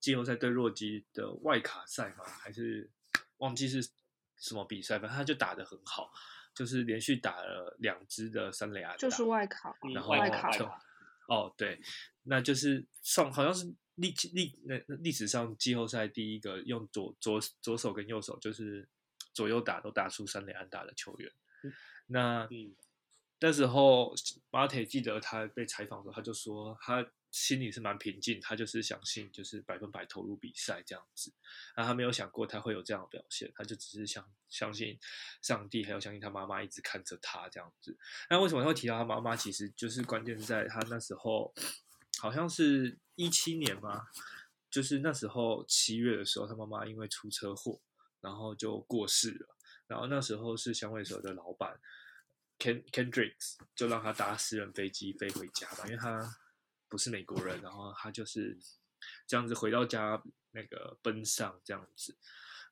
[0.01, 2.89] 季后赛对洛基的外卡赛嘛，还是
[3.37, 3.81] 忘记是
[4.35, 6.11] 什么比赛，反正他就打得很好，
[6.53, 10.49] 就是连续打了两支的三垒安打，就是外卡，嗯然后外卡
[11.27, 11.79] 哦，对，
[12.23, 18.89] 那就是上好像是历历那那历史上季后赛第一个用左左左手跟右手就是
[19.33, 21.31] 左右打都打出三垒安打的球员。
[21.63, 21.73] 嗯。
[22.07, 22.75] 那嗯。
[23.43, 24.13] 那时候
[24.51, 31.31] 马铁记得他被采访的时候，他就说他心里是蛮平静，他就是相信就是百分百投入比赛这样子，
[31.77, 34.99] 那他没有想过他会有这样的表现，他就只是相相信
[35.41, 37.97] 上帝，还有相信他妈妈一直看着他这样子。
[38.29, 39.35] 那为什么会提到他妈妈？
[39.35, 41.53] 其实就是关键在他那时候
[42.19, 44.07] 好像是一七年嘛，
[44.69, 47.79] 就是那时候七月的时候，他妈妈因为出车祸，
[48.19, 49.55] 然后就过世了。
[49.87, 51.79] 然后那时候是香味蛇的老板
[52.59, 56.37] Ken Kendricks 就让他搭私人飞机飞回家吧，因为他
[56.91, 58.55] 不是美国人，然后他就是
[59.25, 62.17] 这样子回到家那个奔丧这样子。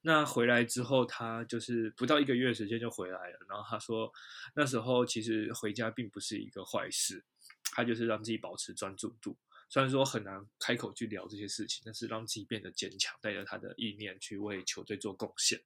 [0.01, 3.39] 那回来之后，他就是不到一个月时间就回来了。
[3.47, 4.11] 然后他说，
[4.55, 7.23] 那时候其实回家并不是一个坏事，
[7.71, 9.37] 他就是让自己保持专注度。
[9.69, 15.61] 虽然说很难开口去聊这些事情，但是让自己变得坚强，带着他的意念去为球队做贡献。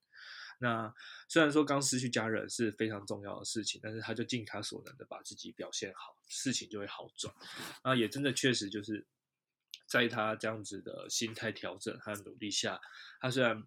[0.64, 0.94] 那
[1.28, 7.36] 虽然说刚失去家人是非常重要的事情，但是他就尽他所能的把自己表现好，事情就会好转。
[7.84, 9.06] 那也真的确实就是
[9.86, 12.80] 在他这样子的心态调整和努力下，
[13.20, 13.62] 他虽然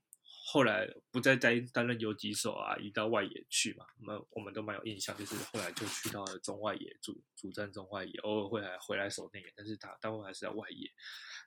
[0.47, 10.91] 后来不再担担任游击手啊，移到外野去嘛，我们我们都蛮有印象，就是后来就去到了中外野主主战中外野，偶尔会来回来守内野，但是他大部分还是在外野。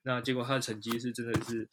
[0.04, 1.68] 那结果他的成绩是真的是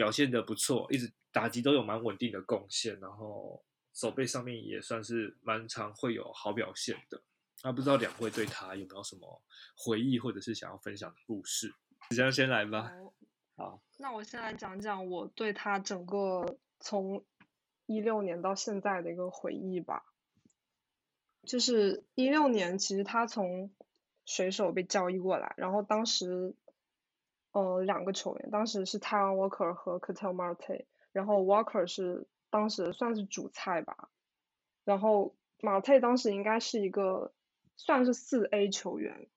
[0.00, 7.22] 表现的不错，一直打击都有蛮稳定的贡献，然后手背上面也算是蛮常会有好表现的。
[7.62, 9.42] 那不知道两位对他有没有什么
[9.76, 11.70] 回忆，或者是想要分享的故事？
[12.16, 12.90] 这样先来吧。
[13.58, 17.22] 好好，那我先来讲讲我对他整个从
[17.84, 20.02] 一六年到现在的一个回忆吧。
[21.46, 23.70] 就是一六年，其实他从
[24.24, 26.54] 水手被交易过来，然后当时，
[27.52, 34.08] 呃，两个球员，当时是 t y r o n Walker 和 Ketel Marte，然后 Walker 是当时算是主菜吧，
[34.84, 37.32] 然后 Marte 当时应该是一个
[37.76, 39.28] 算是四 A 球员，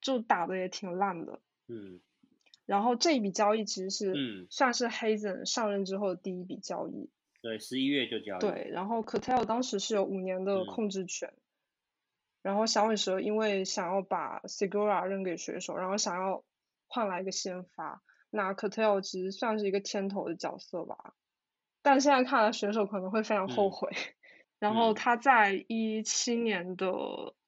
[0.00, 1.40] 就打的也挺烂的。
[1.68, 2.00] 嗯
[2.64, 7.10] 然后这一笔交易其实是嗯，算是 Hazen 上任之后的第一笔交易。
[7.42, 11.34] 对，十一月就交易，对，然后 c a t e l 当时是有五年的嗯控制权，
[12.40, 16.44] 然后响尾蛇因为想要把 Segura 扔给水手，然后想要
[16.92, 21.14] 换来一个先发，那 c a t e l 其实算是一个牵头的角色吧，
[21.80, 23.90] 但现在看来选手可能会非常后嗯悔。
[24.58, 24.94] 然后嗯。
[24.94, 26.92] 他在一七年的，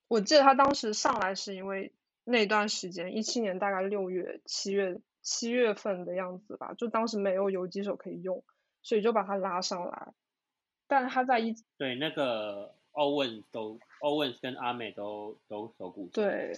[0.09, 1.92] 我记得他当时上来是因为
[2.24, 8.42] 那段时间，一七年大概六月、七月、七月份的样子吧，就当时没有游击手可以用，
[8.83, 10.14] 所以就把他拉上来。
[10.87, 16.52] 但是他在一对，那个 Owens 都 Owens 跟阿美都都手骨折，对，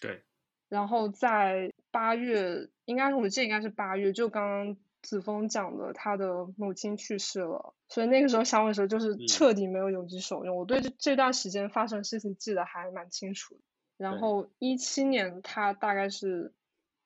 [0.00, 0.22] 对，
[0.68, 10.54] 然后在八月，应该是我记得应该是八月，就刚刚子枫讲的，他的母亲去世了，所以那个时候想我的时候就是嗯彻底没有游击手用。
[10.54, 13.60] 我对这这段时间发生的事情记得还蛮清楚的。
[13.96, 16.52] 然后一七年他大概是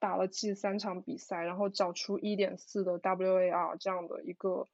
[0.00, 4.66] 打了近三场比赛，然后找出一点四的 WAR 这样的一个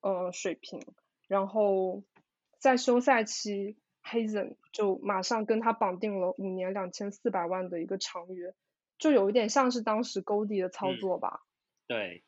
[0.00, 0.80] 呃水平，
[1.28, 2.02] 然后
[2.58, 8.54] 在休赛期，Hazen 就马上跟他绑定了五年两千四百万的一个长约，
[8.98, 11.42] 就有一点像是当时 Goldie 的操作吧。
[11.86, 12.22] 对，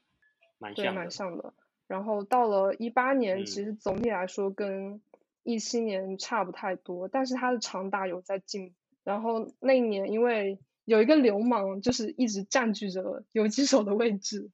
[0.59, 0.92] 蛮，像的。
[0.92, 1.55] 蛮像的。
[1.87, 5.00] 然后到了一八年，嗯其实总体来说跟
[5.44, 8.74] 一七年差不太多，但是它的长打有在进。
[9.05, 14.50] 然后那一年因为有一个流氓，就是一直占据着游击手的位置，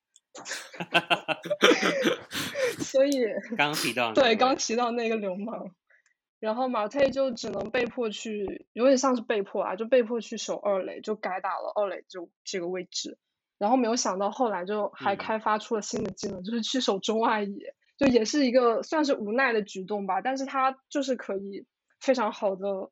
[2.79, 3.25] 所以
[3.57, 5.75] 刚刚提到对刚提到那个流氓，
[6.43, 13.17] 然后马特就只能被迫去，有点像是被迫啊，就被迫去守二垒，就改打了二垒就这个位置。
[13.59, 21.65] 然后没有想到后来就还嗯开发出了新的技能，就是去守中外野，就也是一个算是无奈的举动吧，但是他就是可以
[22.01, 22.91] 非常好的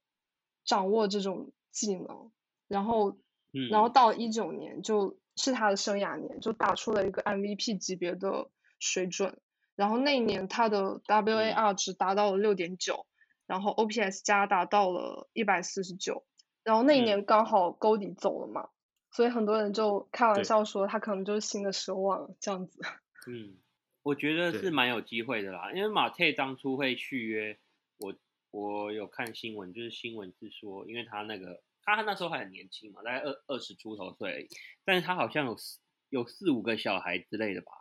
[0.65, 2.31] 掌握这种技能，
[2.69, 3.19] 然后
[3.53, 9.41] 嗯，然后到一九年就是他的生涯年，就打出了一个 MVP 级别的水准。
[9.75, 13.07] 然后那一年他的 WAR 值达到了六点九，
[13.51, 16.25] 然后 OPS 加达到了一百四十九。
[16.63, 18.69] 然后那一嗯年刚好沟底走了嘛，
[19.11, 22.81] 所以很多人就开玩笑说他可能就是新的奢望这样子。
[23.27, 23.57] 嗯，
[24.03, 27.59] 我觉得是蛮有机会的啦，因为马特当初会续约，
[27.99, 28.15] 我
[28.53, 34.49] 我有看新闻，就是新闻是说，因为他那个他那时候还很年轻嘛，大概二二十出头岁而已，
[34.85, 37.73] 但是他好像有四有四五个小孩之类的吧，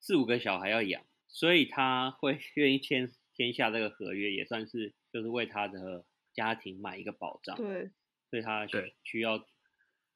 [0.00, 7.56] 四五个小孩要养，所以他会 愿意签签下这个合约，也算是就是为他的家庭买一个保障。
[7.56, 7.90] 对，
[8.30, 9.38] 所以他需需要，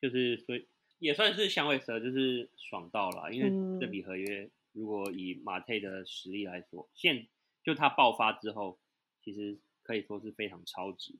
[0.01, 3.51] 就是所以也算是香味蛇就是爽到了，因为
[3.81, 7.29] 这嗯笔合约如果以马泰的实力来说，现
[7.63, 8.79] 就他爆发之后，
[9.23, 11.15] 其实可以说是非常超值。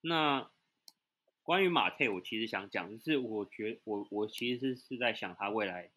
[0.00, 0.50] 那
[1.42, 5.90] 关于马泰，我其实想讲，就是我觉我我其实是是在想他未来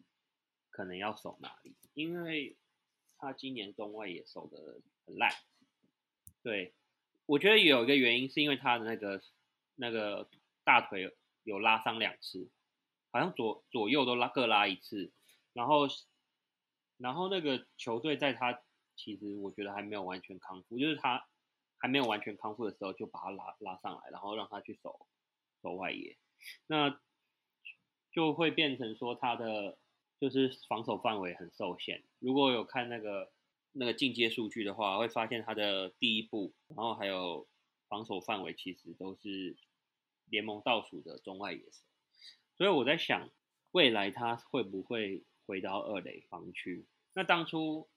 [0.70, 2.56] 可能要守哪里，因为
[3.16, 5.32] 他今年中外也守的很烂。
[6.42, 6.74] 对，
[7.26, 9.22] 我觉得有一个原因是因为他的那个
[9.76, 10.28] 那个
[10.64, 12.50] 大腿有拉伤两次，
[13.10, 15.12] 好像左左右都拉各拉一次，
[15.52, 15.88] 然后
[16.98, 18.62] 然后那个球队在他
[18.96, 21.26] 其实我觉得还没有完全康复，就是他
[21.78, 25.06] 还没有完全康复的时候就把他拉拉上来，然后让他去守
[25.62, 26.16] 守外野，
[26.66, 27.00] 那
[28.12, 29.76] 就会变成说他的
[30.18, 32.02] 就是防守范围很受限。
[32.18, 33.30] 如果有看那个
[33.78, 37.46] 那个进阶数据的话，会发现他的第一步，然后还有
[37.88, 39.56] 防守范围其实都是
[40.26, 41.82] 联盟倒数的中外野手。
[42.56, 43.30] 所以我在想，
[43.72, 46.86] 未来他会不会回到二垒防区？
[47.14, 47.88] 那当初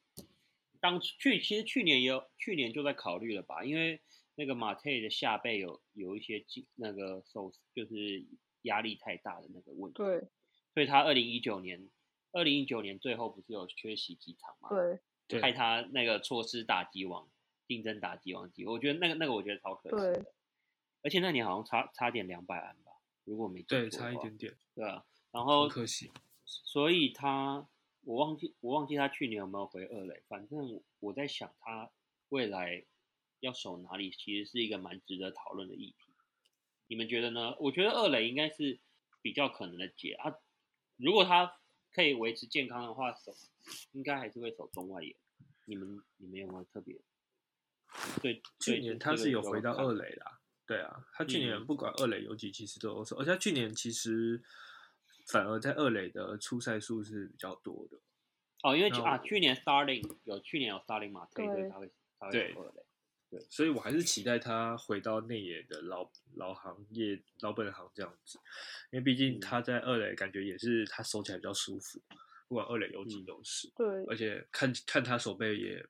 [0.82, 4.02] 当去其实去年也有去年就在考虑了吧，因为
[4.36, 8.26] 那个马特的下背有有一些进那个受就是
[8.64, 10.28] 压力太大的那个问题，对
[10.74, 11.90] 所以他二零一九年
[12.32, 14.70] 二零一九年最后不是有缺席几场嘛？
[14.70, 15.00] 对对
[15.38, 17.30] 害他那个错失打击王
[17.68, 20.26] 竞争打击王机会，我觉得那个那个我觉得超可惜，的，
[21.04, 22.92] 而且那年好像差差点两百安吧，
[23.26, 26.10] 如果没对，差一点点，对啊，然后可惜。
[26.46, 27.68] 所以他
[28.02, 31.92] 我忘记我忘记他去年有没有回二垒，反正我在想他
[32.30, 32.84] 未来
[33.40, 36.12] 要守哪里，其实是一个蛮值得讨论的议题。
[36.88, 37.56] 你们觉得呢？
[37.60, 38.80] 我觉得二垒应该是
[39.22, 40.34] 比较可能的解啊。
[40.98, 41.59] 如果他
[41.92, 43.34] 可以维持健康的话，守
[43.92, 45.16] 应该还是会守中外野。
[45.66, 47.00] 你们你们有没有特别？
[48.22, 54.44] 对，去年他是有有回到二垒啦，对啊，他去年嗯不管二垒游击其实都有守，而且他去年其实
[55.28, 58.00] 反而在二垒的出赛数是比较多的。
[58.62, 62.56] 哦，因为啊，去年 starting 有去年有 starting 马推，所以对他会他会对
[63.32, 63.46] 守二垒。
[63.50, 68.40] 所以我还是期待他回到内野的老老行业、老本行这样子，
[68.92, 72.02] 因为毕竟嗯他在二垒感觉也是他守起来比较舒服，
[72.48, 75.86] 不管二垒游击嗯都是，对而且看看他手背也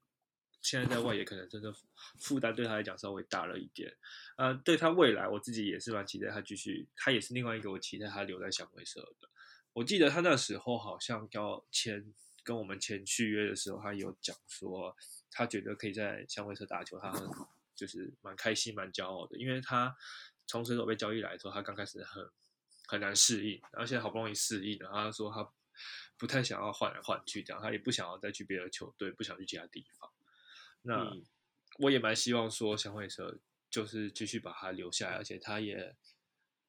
[0.62, 1.74] 现在在外野可能真的
[2.20, 3.96] 负担对他来讲稍微大了一点，
[4.36, 9.30] 呃，对他未来我自己也是蛮期待他继续，他也是另外一个我期待他留在响尾蛇的。
[9.72, 14.94] 我记得他那时候好像要签跟我们签续约的时候，他有讲说
[15.32, 17.30] 他觉得可以在响尾蛇打球，他很
[17.76, 19.96] 就是蛮开心、蛮骄傲的，因为他
[20.48, 22.30] 从水手被交易来的时候，他刚开始很
[22.88, 25.50] 很难适应，然后现在好不容易适应了，他说他
[26.18, 30.10] 不太想要换来换去，这样他也不想要再去别的球队，不想去其他地方。
[30.82, 31.26] 那、嗯
[31.78, 33.40] 我也蛮希望说响尾蛇
[33.70, 35.96] 就是继续把他留下来，而且他也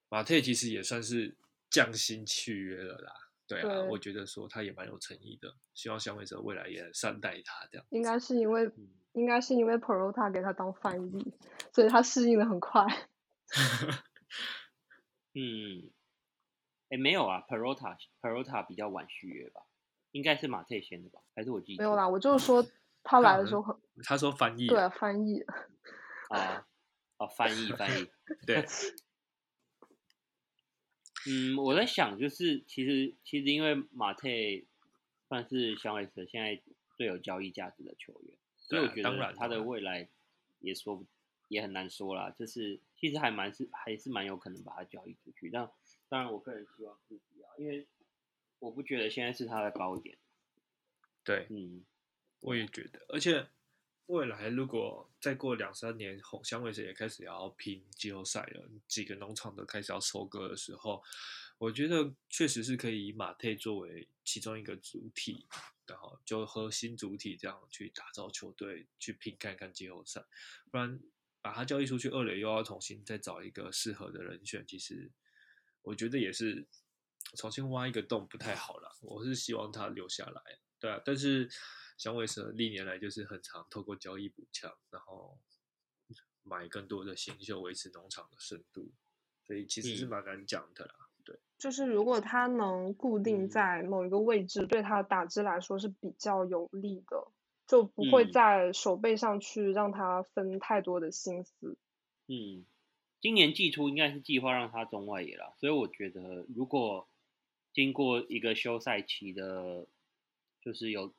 [0.08, 1.34] 马特其实也算是
[1.68, 3.29] 降薪续约了啦。
[3.50, 7.86] 对啊，对我觉得说他也蛮有诚意的，希望消费者未来也善待他这样。
[7.90, 11.34] 应该是因为嗯应该是因为 Perota 给他当翻译，
[11.74, 12.86] 所以他适应的很快。
[15.34, 15.90] 嗯，
[16.90, 19.62] 哎，没有啊，Perota Perota 比较晚续约吧？
[20.12, 21.20] 应该是马特先的吧？
[21.34, 22.64] 还是我记没有啦，我就是说
[23.02, 25.40] 他来的时候很，他说翻译，对，翻译。
[26.28, 26.66] 啊
[27.16, 28.08] 啊，翻译翻译，
[28.46, 28.64] 对。
[31.26, 34.28] 嗯，我在想，就是其实其实因为马特
[35.28, 36.60] 算是香维斯现在
[36.96, 40.08] 最有交易价值的球员，所以我觉得他的未来
[40.60, 41.04] 也说不
[41.48, 42.30] 也很难说啦。
[42.30, 45.70] 就是其实还蛮是还是蛮有可能把他交易出去，但
[46.08, 47.86] 当然我个人希望是不要，因为
[48.58, 50.16] 我不觉得现在是他的高点。
[51.24, 51.84] 对，嗯，
[52.40, 53.46] 我也觉得，而且。
[54.10, 61.00] 未来如果再过两三年，红香味蛇也开始要拼季后赛了，几个农场都开始要收割的时候，
[61.58, 65.46] 我觉得确实是可以以马特作为其中一个主体，
[65.86, 70.24] 然后就核心主体这样去打造球队，去拼看看季后赛。
[70.72, 70.98] 不然
[71.40, 75.08] 把他交易出去，二垒又要重新再找一个适合的人选，其实
[75.82, 76.66] 我觉得也是
[77.36, 78.96] 重新挖一个洞不太好了。
[79.02, 80.42] 我是希望他留下来，
[80.80, 81.48] 对啊，但是。
[82.00, 85.36] 香尾蛇历年来就是很常透过交易补强，然后
[86.42, 88.90] 买更多的新秀，维持农场的深度，
[89.46, 90.94] 所以其实是蛮难讲的啦。
[91.26, 97.30] 对，就是如果他能固定在某一个位置，对他的打击来说是比较有利的，
[97.66, 101.76] 就不会在手背上去让他分太多的心思。
[102.28, 102.64] 嗯，
[103.20, 107.06] 今年季初应该是计划让他中外野了，所以我觉得如果
[107.74, 109.86] 经过一个休赛期的，
[110.62, 111.12] 就是有。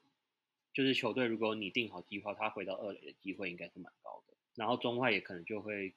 [0.73, 4.33] 就是球队，如果你定好计划，他回到二垒的机会应该是蛮高的。
[4.55, 5.93] 然后中外也可能就会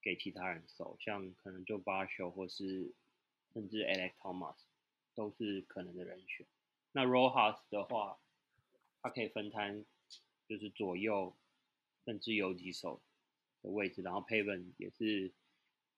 [0.00, 2.92] 给其他人守，像可能就 Barshow 或是
[3.52, 4.56] 甚至 Alex Thomas
[5.14, 6.46] 都是可能的人选。
[6.92, 8.18] 那 Rojas 的话，
[9.02, 9.84] 他可以分摊，
[10.48, 11.36] 就是左右
[12.04, 13.02] 甚至有几手
[13.62, 14.02] 的位置。
[14.02, 15.32] 然后 Paven 也是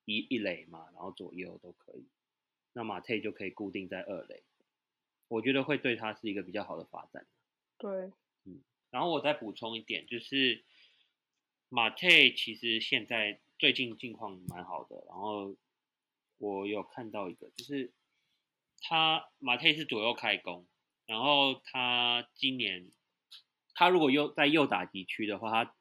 [0.06, 2.06] 一一垒嘛，然后左右都可以。
[2.72, 4.42] 那马特就可以固定在二垒，
[5.28, 7.26] 我觉得会对他是一个比较好的发展。
[7.78, 8.10] 对，
[8.44, 8.60] 嗯，
[8.90, 10.64] 然后我再补充一点，就是
[11.68, 15.04] 马特其实现在最近境况蛮好的。
[15.08, 15.54] 然后
[16.38, 17.92] 我有看到一个，就是
[18.80, 20.66] 他马特是左右开弓，
[21.06, 22.90] 然后他今年
[23.74, 25.76] 他如果右在右打击区的话，他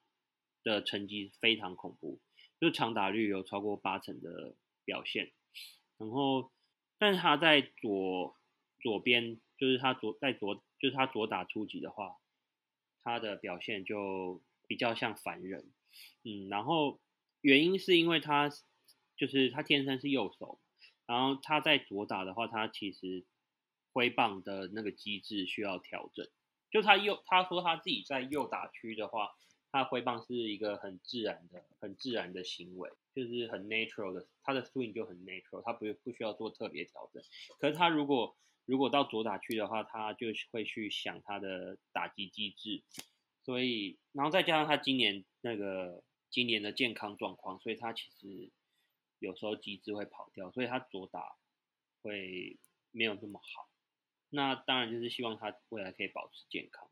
[0.62, 2.20] 的成绩非常恐怖，
[2.60, 4.56] 就长打率有超过八成的
[4.86, 5.32] 表现。
[5.98, 6.52] 然后，
[7.00, 8.38] 但是他在左
[8.80, 10.64] 左边，就是他左在左。
[10.80, 12.18] 就是他左打初级的话，
[13.04, 15.72] 他的表现就比较像凡人，
[16.24, 17.00] 嗯，然后
[17.42, 18.50] 原因是因为他
[19.16, 20.60] 就是他天生是右手，
[21.06, 23.26] 然后他在左打的话，他其实
[23.94, 26.28] 挥棒的那个机制需要调整。
[26.70, 29.32] 就他右他说他自己在右打区的话，
[29.72, 37.24] 他挥棒是一个很自然的、很自然的行为，就是很 natural 的，他的 swing 就很 natural，他不不需要做特别调整。
[37.60, 38.36] 可是他如果
[38.68, 42.84] 如果到左打区的话，他就会去想他的打击机制，
[43.44, 48.52] 所以，然后再加上他今年那个今年的健康状况，所以他其实
[49.20, 51.38] 有时候机制会跑掉，所以他左打
[52.02, 52.60] 会
[52.92, 53.70] 没有那么好。
[54.30, 56.92] 那当然就是希望他未来可以保持健康。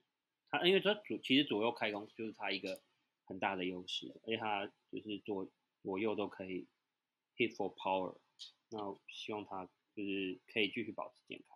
[0.50, 2.82] 他因为他左其实左右开弓就是他一个
[3.26, 5.52] 很大的优势，而且他就是左
[5.84, 6.68] 左右都可以
[7.36, 8.18] hit for power。
[8.70, 11.55] 那希望他就是可以继续保持健康。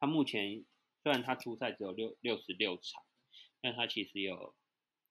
[0.00, 0.64] 他目前
[1.02, 3.02] 虽然他出赛只有六六十六场，
[3.60, 4.54] 但他其实有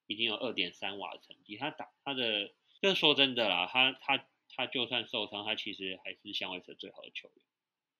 [0.07, 1.55] 已经有二点三瓦的成绩。
[1.55, 7.45] 他打他的，就是说真的啦，他他他就算受伤，他其实还是香威蛇最好的球员。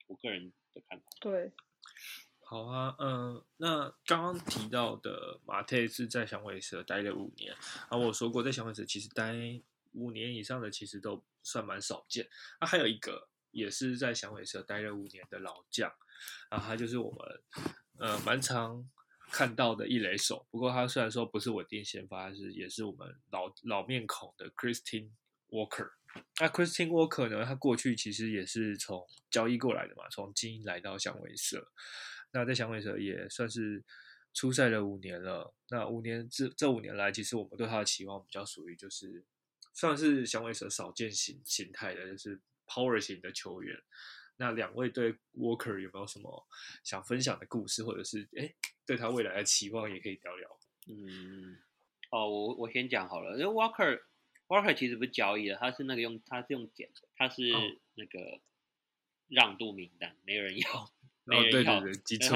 [0.07, 1.05] 我个人的看法。
[1.21, 1.51] 对，
[2.41, 7.53] 好啊，嗯，那刚刚提到的马特是在响尾蛇待了五年，
[7.89, 9.33] 啊，我说过在响尾蛇其实待
[9.93, 12.27] 五年以上的其实都算蛮少见。
[12.57, 15.91] 啊还有一个也是在响尾蛇待了五年的老将。
[16.49, 17.41] 啊，他就是我们
[17.97, 18.89] 呃蛮常
[19.31, 25.11] 看到的一垒手，不过他虽然说不是稳定先发，是也是我们老老面孔的 Christine
[25.49, 25.91] Walker。
[26.39, 31.71] 那 Christine Walker 呢，他过去其实也是从交易过来的嘛，从精英来到响尾蛇。
[32.31, 33.83] 那在响尾蛇也算是
[34.33, 35.53] 出赛了五年了。
[35.69, 39.23] 那五年这这五年来，其实我们对他的期望比较属于就是
[39.73, 43.81] 算是响尾蛇少见形形态的，就是 Power 型的球员。
[44.37, 46.47] 那两位对 Walker 有没有什么
[46.81, 48.53] 想分享的故事，或者是哎
[48.85, 50.59] 对他未来的期望也可以聊聊。
[50.87, 51.57] 嗯，
[52.09, 54.01] 哦，我我先讲好了，因为 Walker
[54.47, 57.51] Walker 其实不是交易的，他是那个用他是用捡的，他是
[57.95, 58.39] 那个
[59.27, 60.91] 让渡名单，没有人要，
[61.25, 61.81] 没人要，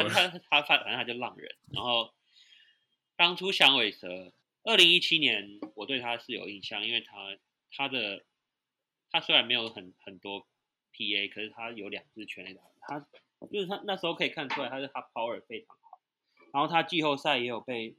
[0.09, 1.55] 他他他反正他就浪人。
[1.71, 2.13] 然后
[3.15, 7.37] 当初响尾蛇二零一七年，我对他是有印象，因为他
[7.71, 8.25] 他的
[9.13, 10.45] 他虽然没有很很多。
[10.95, 12.99] PA，可是他有两支全垒打，他
[13.47, 15.99] 就是他那时候可以看出来，他是他 power 非常好，
[16.53, 17.95] 然后他季后赛也有被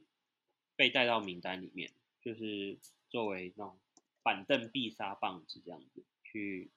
[0.77, 1.91] 被带到名单里面，
[2.21, 3.77] 就是作为那种
[4.23, 6.71] 板凳必杀棒子这样子去，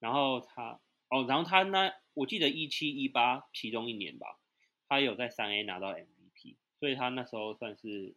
[0.00, 4.38] 然后他哦，然后他那我记得一七一八其中一年吧，
[4.86, 8.14] 他有在三 A 拿到 MVP，所以他那时候算是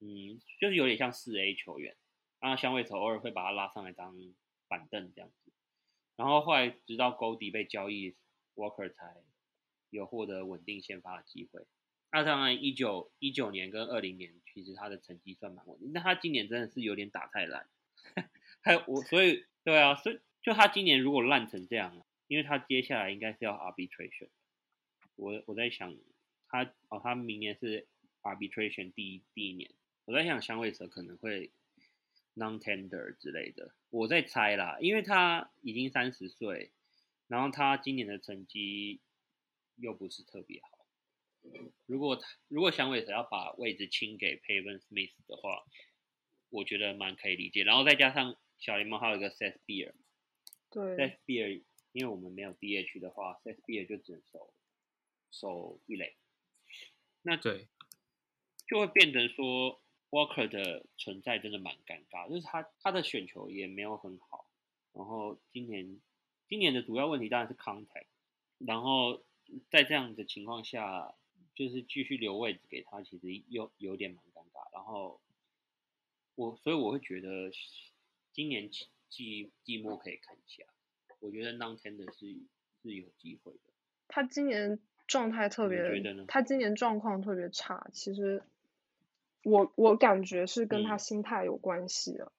[0.00, 1.94] 嗯，就是有点像四 A 球员，
[2.48, 4.14] 那香味头偶尔会把他拉上来当
[4.68, 5.52] 板凳这样子。
[6.16, 8.14] 然后后来直到沟底被交易
[8.54, 9.16] ，Walker 才
[9.90, 11.66] 有获得稳定先发的机会。
[12.10, 17.68] 那当然，一九一九年跟二零年其实他的成绩算蛮稳定，但他今年真的是有点打太烂。
[18.62, 24.28] 还有我，所以对啊，所以就他今年如果烂成这样，因为他接下来应该是要 arbitration。
[25.16, 25.94] 我我在想
[26.48, 27.86] 他哦，他明年是
[28.22, 29.70] arbitration 第一第一年，
[30.06, 31.50] 我在想香味蛇可能会。
[32.36, 36.70] Non-tender 之类的，我在猜啦，因为他已经三十岁，
[37.28, 39.00] 然后他今年的成绩
[39.76, 40.86] 又不是特别好。
[41.86, 45.64] 如果他如果响尾蛇要把位置清给 Paven Smith 的话，
[46.50, 47.64] 我觉得蛮可以理解。
[47.64, 49.94] 然后再加上小联盟还有一个 Seth Beer，
[50.70, 51.62] 对，Seth Beer，
[51.92, 54.52] 因为我们没有 DH 的话，Seth Beer 就只能守
[55.30, 56.14] 守一垒，
[57.22, 57.68] 那对，
[58.68, 59.80] 就会变成说。
[60.16, 64.46] Walker 的存在真的蛮尴尬，就是他他的选球也没有很好，
[64.94, 66.00] 然后今年
[66.48, 68.06] 今年的主要问题当然是 contact，
[68.56, 69.22] 然后
[69.70, 71.14] 在这样的情况下，
[71.54, 74.72] 就是继续留位置给他，其实又有点蛮尴尬。
[74.72, 75.20] 然后
[76.34, 77.50] 我所以我会觉得
[78.32, 78.70] 今年
[79.10, 80.64] 季季末可以看一下，
[81.20, 82.26] 我觉得 non ten 的是
[82.82, 83.58] 是有机会的。
[84.08, 85.76] 他今年状态特别，
[86.26, 88.42] 他今年状况特别差，其实。
[89.46, 92.32] 我我感觉是跟他心态有关系的，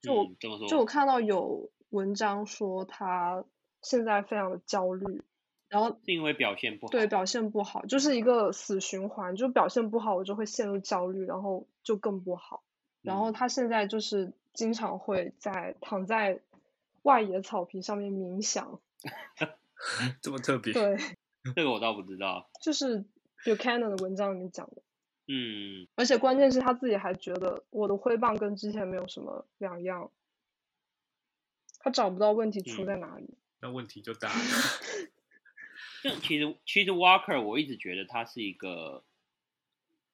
[0.00, 0.32] 就
[0.68, 0.84] 就我。
[0.84, 3.44] 看到有文章说他
[3.82, 5.20] 现在非常的焦虑，
[5.68, 12.62] 然后是因为表现不好，对表现不好就是一个死循环，就表现不好我就会陷入焦虑，然后就更不好，
[13.02, 16.40] 然后他现在就是经常会在躺在
[17.02, 18.78] 外野草坪上面冥想，
[20.22, 20.72] 这么特别？
[20.72, 20.96] 对，
[21.56, 23.04] 这个我倒不知道，就是
[23.44, 24.82] Buchanan 的文章里面讲的。
[25.26, 30.10] 嗯，而且关键是他自己还觉得我的挥棒跟之前没有什么两样，
[31.78, 34.34] 他找不到问题出在哪里，那问题就大了。
[36.02, 39.02] 这其实其实 Walker 我一直觉得他是一个，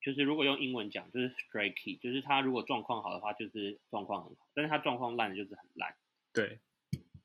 [0.00, 5.96] 就是如果用英文讲就是 strikey，就是他如果状况好的话就是状况很好，但是他状况烂就是很烂。
[6.32, 6.61] 对，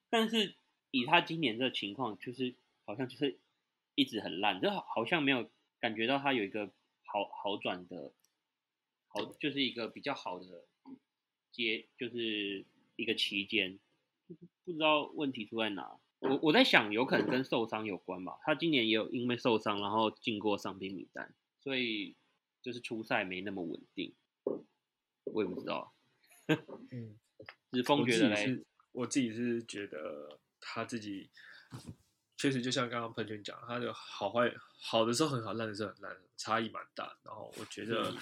[0.10, 0.56] 但是
[0.90, 3.38] 以他今年的情况，就是好像就是
[3.94, 5.48] 一直很烂，就好像没有
[5.80, 6.72] 感觉到他有一个。
[7.06, 8.12] 好好转的，
[9.08, 10.66] 好就是一个比较好的
[11.52, 13.80] 阶，就是一个期间，
[14.64, 15.98] 不知道问题出在哪。
[16.20, 18.40] 我我在想，有可能跟受伤有关吧。
[18.44, 22.16] 他今年也有因为受伤，然后进过伤兵名单，所以
[22.62, 24.14] 就是初赛没那么稳定。
[25.26, 25.94] 我也不知道。
[26.92, 27.20] 嗯，
[27.72, 31.30] 子峰觉得嘞，我自己是觉得他自己。
[32.38, 37.18] 确实，就像刚刚喷泉讲，他的好坏好的时候很好，烂的时候很烂，差异蛮大。
[37.24, 38.14] 然后我觉得，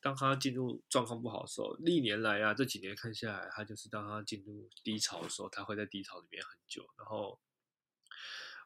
[0.00, 6.88] 当他进入状况不好的时候，历年来啊，这几年看下来，他就是当他进入低潮的时候，他会在低潮里面很久。
[6.96, 7.38] 然后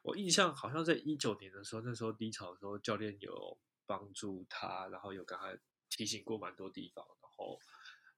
[0.03, 5.53] 我印象好像在一九年的时候，那时候低潮的时候，教练有帮助他，然后有跟他
[5.89, 7.59] 提醒过蛮多地方，然后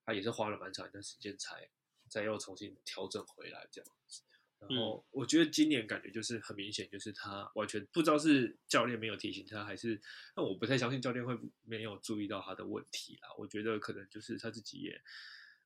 [0.06, 1.68] 他也是花了蛮长一段时间才
[2.08, 4.22] 再又重新调整回来这样子。
[4.60, 10.02] 然后我觉得今年感觉就是很明显，就是他完全不知道是教练没有提醒他，还是
[10.36, 13.30] 那我不太相信教练会没有注意到他的问题啦。
[13.38, 15.02] 我觉得可能就是他自己也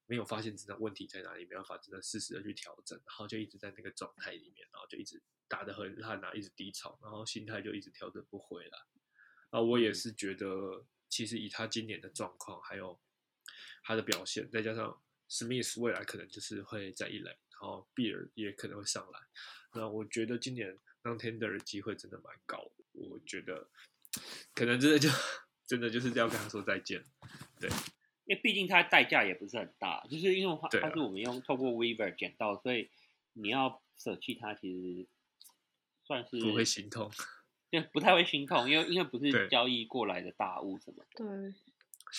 [0.06, 8.78] 没有发现真的问题在哪里，没办法真的适时的去调整，然后就一直在那个状态里面，然后就一直打得很烂啊，一直低潮，然后心态就一直调整不回来。
[9.50, 13.00] 啊，我也是觉得，其实以他今年的状况，还有
[13.84, 17.38] 他的表现，再加上 Smith 未来可能就是会在一垒。
[17.64, 19.20] 哦，比尔也可能会上来。
[19.74, 22.84] 那我觉得今年当 tender 的机会真的蛮高的。
[22.92, 23.70] 我觉得
[24.54, 25.10] 可能真的就
[25.66, 27.02] 真的就是要跟他说再见。
[27.60, 27.70] 对，
[28.26, 32.90] 因为毕竟他代价也不是很大，就是因为他他是我们用透过 Weaver 捡到，所以
[33.32, 35.08] 你要舍弃他，其实
[36.04, 37.10] 算是不会心痛。
[37.72, 41.04] 对，不太会心痛，因为因为不是交易过来的大物什么。
[41.16, 41.26] 对，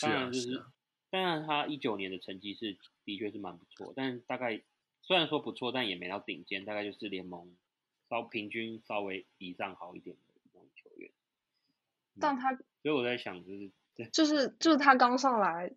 [0.00, 0.64] 当然就是，
[1.10, 4.62] 当然他一九年的成绩是的确是蛮不错，但大概。
[5.06, 7.54] 虽然说不错，但也没到顶尖，大概就是联盟
[8.08, 11.10] 稍平均稍微以上好一点的那种球员。
[12.20, 13.70] 但他，所以我在想，就是
[14.10, 15.72] 就是就是他刚上来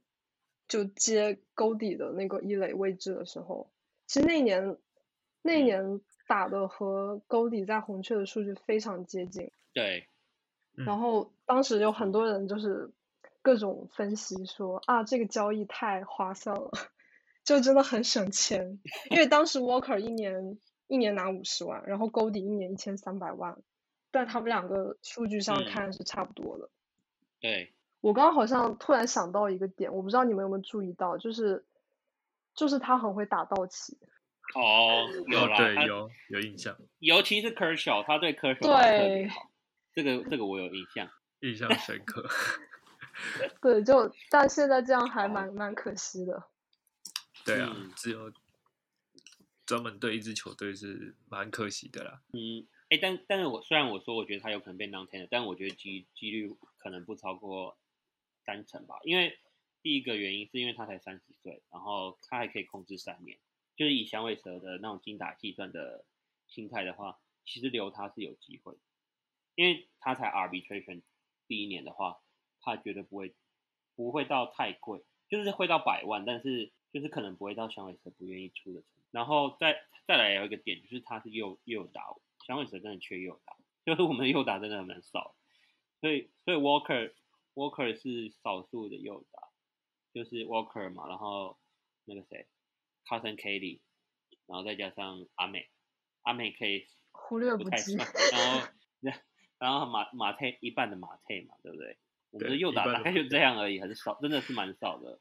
[0.68, 3.70] 就接勾底的那个一垒位置的时候，
[4.06, 4.78] 其实那一年
[5.42, 10.08] 那一年打的和 Goldie 在红雀的数据非常接近，对，
[10.78, 10.86] 嗯。
[10.86, 12.92] 然后当时有很多人就是
[13.42, 16.72] 各种分析说啊，这个交易太划算了，
[17.48, 18.78] 就真的很省钱，
[19.10, 23.58] 因为当时 Walker 一年一年拿五十万，然后 Goldie 一年一千三百万，
[24.12, 26.70] 但他们两个数据上嗯看是差不多的。
[27.39, 31.66] 对，我刚刚好像突然想到一个点，我不知道你们有没有注意到，就是
[32.54, 33.98] 就是他很会打道奇，
[34.54, 39.50] 哦，有哦啦，对有有印象，尤其是 Kershaw，他对 Kershaw 特别对好，
[39.93, 41.10] 这个这个我有印象。
[41.39, 42.28] 印象深刻。
[43.62, 46.43] 对，就但现在这样还蛮蛮可惜的。
[47.48, 48.32] 对啊嗯，只有
[49.66, 52.22] 专门对一支球队是蛮可惜的啦。
[52.34, 57.78] 嗯，哎，但但是我虽然我说我觉得他有可能被 non t e n 但我觉得几几率可能不超过
[58.45, 59.38] 三成吧，因为
[59.82, 63.38] 第一个原因是因为他才三十岁，然后他还可以控制三年，
[63.76, 66.06] 就是以响尾蛇的那种精打细算的
[66.48, 68.78] 心态的话，其实留他是有机会，
[69.56, 71.02] 因为他才 arbitration
[71.48, 72.20] 第一年的话，
[72.62, 73.36] 他绝对不会
[73.95, 79.02] 不会到太贵，就是会到百万，但是就是可能不会到响尾蛇不愿意出的程度。
[79.12, 82.04] 然后再再来有一个点，就是他是右右打，
[82.46, 85.36] 响尾蛇真的缺右打， 就是我们的右打真的蛮少，
[86.02, 87.14] 所以所以 Walker
[87.54, 89.50] Walker 是少数的右打，
[90.14, 91.58] 就是 Walker 嘛，然后
[92.06, 92.48] 那个谁
[93.06, 93.80] Carson Kelly，
[94.46, 95.70] 然后再加上阿美，
[96.24, 98.68] 阿美可以忽略不计算，然后
[99.58, 101.98] 然后马马泰一半的马泰嘛，对不对？
[102.30, 105.20] 我们的对右打大概就这样而已，很少，真的是蛮少的。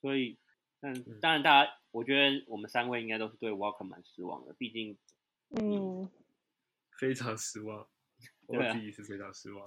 [0.00, 0.38] 所以，
[0.86, 4.96] 但嗯当然，大家我觉得我们三位应该都是对 Walker 蛮失望的，毕竟
[5.50, 6.08] 嗯，
[6.98, 7.88] 非常失望，
[8.46, 9.66] 我自己是非常失望，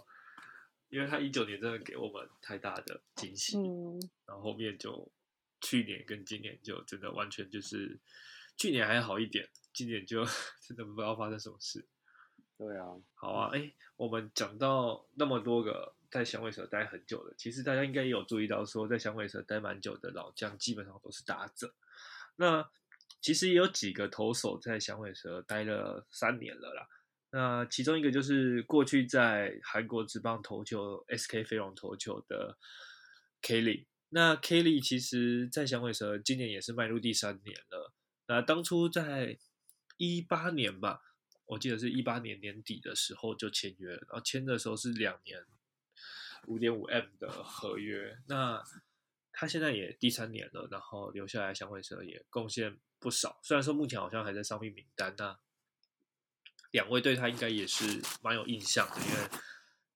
[0.88, 5.12] 因为他一九年真的给我们太大的惊喜，嗯，然后后面就
[5.62, 8.00] 去年跟今年就真的完全就是，
[8.56, 10.24] 去年还好一点，今年就
[10.66, 11.86] 真的不知道发生什么事。
[12.58, 21.74] 对啊，好啊，哎，我们讲到那么多个在响尾蛇待很久的，其实大家应该也有注意到，说在响尾蛇待蛮久的老将基本上都是打者。
[22.36, 22.70] 那
[23.22, 26.88] 其实也有几个投手在响尾蛇待了三年了啦。
[27.32, 32.58] 那其中一个就是过去在韩国职棒投球 SK 飞龙投球的
[33.42, 33.86] Kelly。
[34.10, 37.94] 那 Kelly 其实在响尾蛇今年也是迈入第三年了。
[38.28, 39.38] 那当初在
[39.98, 41.02] 一八年吧，
[41.46, 45.40] 我记得是一八年年底的时候就签约了，然后签的时候是两年
[46.48, 48.18] 五点五 M 的合约。
[48.28, 48.64] 那
[49.32, 53.40] 他现在也第三年了，然后留下来响尾蛇也贡献不少。
[53.44, 55.40] 虽然说目前好像还在伤病名单，那
[56.72, 59.30] 两位对他应该也是蛮有印象的，因为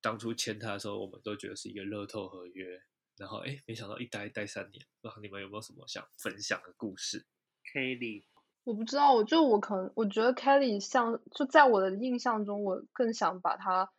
[0.01, 2.81] 当初签他的时候，我们都觉得是一个乐透合约。
[3.15, 7.27] 然后哎，没想到一待待三年，不知道你们有没有什么想分享的故事
[7.71, 8.23] ？Kelly，
[8.63, 13.91] 我不知道，我就我可能我觉得 Kelly 像就在我的印象中，我更想把他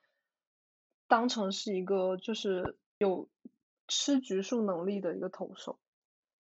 [1.07, 3.29] 当成是一个就是有
[3.89, 5.79] 吃局数能力的一个投手。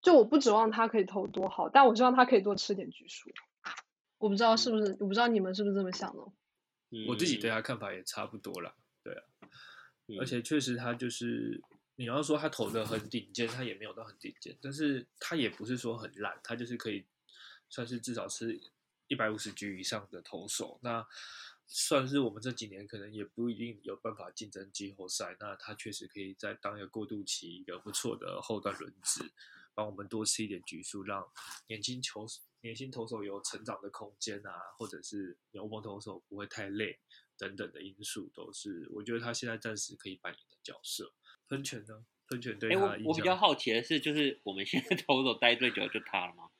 [0.00, 3.30] 就我不指望他可以投多好，但我希望他可以多吃点局数。
[4.18, 6.22] 我不知道是不是，我不知道你们是不是这么想的。
[7.06, 9.22] 我自己对嗯，他看法也差不多啦，对啊，
[10.06, 11.60] 嗯而且确实他就是
[11.96, 17.04] 你要说他投的很顶尖，他也没有到很顶尖，但是他也不是说很烂，他就是可以
[17.68, 18.58] 算是至少是
[19.08, 21.06] 一百五十局以上的投手，那
[21.70, 29.20] 算是我们这几年可能也不一定有办法竞争季后赛，那他确实可以在当一个过渡期一个不错的后段轮值，
[29.74, 31.28] 帮我们多吃一点局数，让
[31.66, 32.26] 年轻球
[32.62, 36.98] 年轻投手有成长的空间啊，或者是牛棚投手不会太累
[37.36, 41.12] 等等的因素，都是我觉得他现在暂时可以扮演的角色。
[41.48, 42.06] 喷泉呢？
[42.28, 46.50] 喷泉对他的印象我比较好奇的是，就是我们现在 投手待最久就他了吗？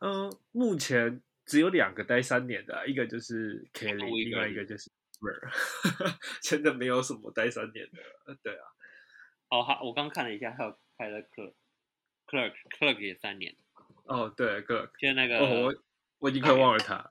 [0.00, 1.20] 嗯，目前
[1.50, 4.88] 只有两个待三年的啊、一个就是 Kelly，另外一个就是
[5.18, 5.50] Burr，
[6.40, 7.98] 真的没有什么待三年的。
[8.26, 8.62] 呃对啊，
[9.48, 13.56] 哦，哈，我刚看了一下，还有开了 Clerk，Clerk Clerk 也三年，
[14.04, 15.74] 哦，对，，Clerk，就是那个哦，我
[16.20, 17.10] 我已经快忘了他。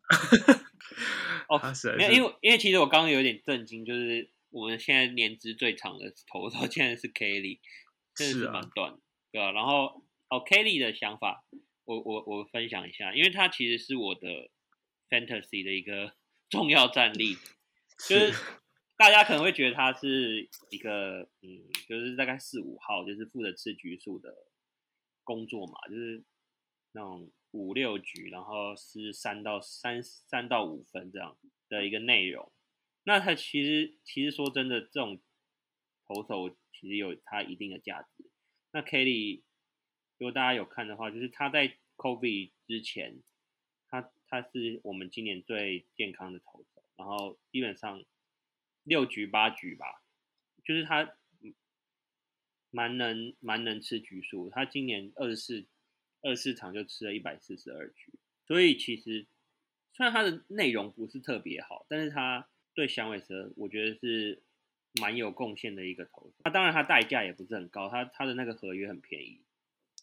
[1.50, 1.60] 哦
[1.98, 7.60] 没有，是因为因为其实我刚刚有点震惊，就是我们现在年资最长的投手竟然是 Kelly，
[8.16, 9.00] 真的是蛮短的，
[9.34, 9.52] 对啊。
[9.52, 11.44] 然后哦，Kelly 的想法，
[11.90, 14.52] 我我我分享一下，因为他其实是我的
[15.10, 16.14] Fantasy 的一个
[16.48, 17.34] 重要战力，
[18.08, 18.32] 就是
[18.96, 24.32] 大家可能会觉得他是一个嗯，就是大概四五号，就是负责吃局数的
[25.24, 26.24] 工作嘛，就是
[26.92, 32.52] 那种五六局，然后是三到三三到五分这样的一个内容。
[33.04, 35.20] 那他其实其实说真的，这种
[36.08, 38.30] 投手其实有他一定的价值。
[38.72, 39.42] 那 Kelly
[40.20, 43.24] 如果大家有看的话，就是他在 COVID 之前，
[43.88, 48.04] 他他是我们今年最健康的投手，然后基本上
[48.84, 50.04] 六局八局吧，
[50.64, 51.16] 就是他
[52.70, 55.66] 蛮能蛮能吃局数，他今年二十四
[56.22, 58.14] 二十四场就吃了一百四十二局，
[58.46, 59.26] 所以其实
[59.94, 64.44] 虽然他的内容不是特别好，但是他对响尾蛇我觉得是
[65.00, 66.36] 蛮有贡献的一个投手。
[66.44, 69.42] 那当然他代价也不是很高，他他的那个合约很便宜，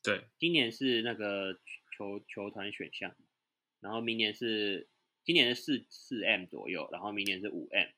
[0.06, 1.54] 对，今年是那个
[1.96, 3.16] 球球团选项，
[3.80, 4.88] 然后明年是
[5.24, 7.88] 今年是四四 M 左右，然后明年是五 M。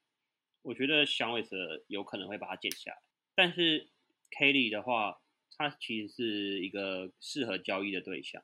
[0.62, 2.98] 我觉得响尾蛇有可能会把它减下来，
[3.34, 3.90] 但是
[4.30, 5.20] Kelly 的话，
[5.56, 8.42] 他其实是一个适合交易的对象，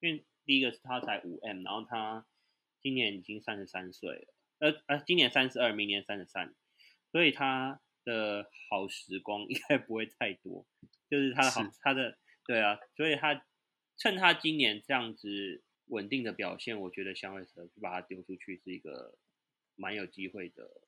[0.00, 2.26] 因为第一个是他才五 M，然后他
[2.80, 6.52] 今年已经三十三岁了，呃呃，今年三十二，明年三十三，
[7.12, 10.66] 所以他的好时光应该不会太多，
[11.08, 13.44] 就是他的好他的对啊，所以他
[13.96, 19.16] 趁他今年这样子稳定的表现，我觉得响尾蛇就把他丢出去是一个
[19.76, 20.82] 蛮有机会的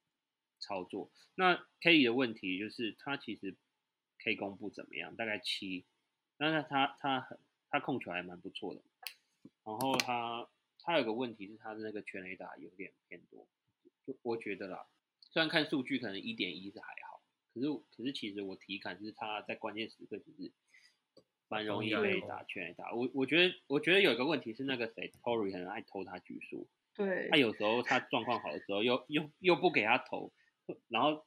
[0.58, 1.10] 操作。
[1.34, 3.56] 那 K 里的问题就是他其实
[4.18, 5.84] K 攻不怎么样，大概七，
[6.36, 7.38] 但是他他很
[7.68, 8.82] 他控球还蛮不错的，
[9.64, 10.48] 然后他
[10.78, 13.46] 他有个问题是他的那个全垒打有点偏多，
[14.06, 14.86] 就我觉得啦，
[15.30, 17.22] 虽然看数据可能一点一是还好，
[17.54, 20.52] 可是可是其实我体感是他在关键时刻其实
[21.48, 22.92] 蛮容易被打全垒打。
[22.92, 30.32] 我我觉得我觉得有一个问题是那个谁 Tory 很爱偷他局数，对他，有时候他状况好的时候又又又不给他投，
[30.88, 31.26] 然后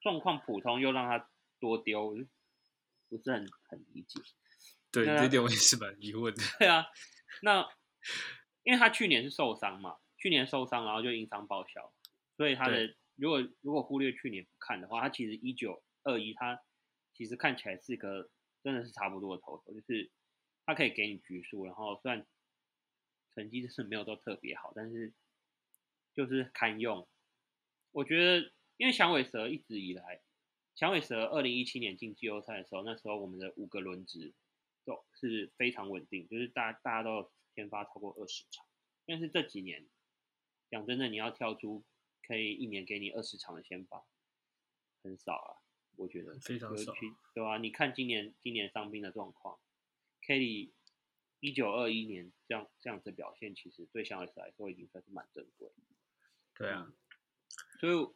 [0.00, 1.28] 状况普通又让他
[1.58, 2.16] 多丢，
[3.08, 4.20] 不是很很理解。
[4.90, 6.42] 对，那这点我也是蛮疑问的。
[6.58, 6.86] 对啊，
[7.42, 7.68] 那
[8.62, 11.92] 因为他去年是受伤嘛，去年受伤然后就因伤报销，
[12.36, 16.62] 所以他的如果如果忽略去年不看的话，他其实一九二一他
[17.12, 18.30] 其实看起来是一个
[18.68, 20.10] 真的是差不多的投手，就是
[20.66, 22.26] 他可以给你局数，然后虽然
[23.34, 25.14] 成绩就是没有都特别好，但是
[26.12, 27.08] 就是堪用。
[27.92, 30.20] 我觉得因为响尾蛇一直以来，
[30.74, 34.34] 响尾蛇二零一七年进季后赛的时候，那时候我们的五个轮值
[34.84, 38.66] 都是非常稳定，就是大大家都有先发超过二十场。
[39.06, 39.88] 但是这几年，
[40.68, 41.82] 讲真的，你要跳出
[42.26, 44.04] 可以一年给你二十场的先发，
[45.02, 45.56] 很少啊，
[45.98, 46.92] 我觉得非常少
[47.34, 49.58] 对吧、你看今年今年伤兵的状况
[50.24, 50.70] ，Kelly
[51.40, 55.70] 一九二一年这样这样子表现，其实对响尾蛇来说已经算是蛮珍贵。
[56.54, 56.92] 对啊，
[57.80, 58.08] 所以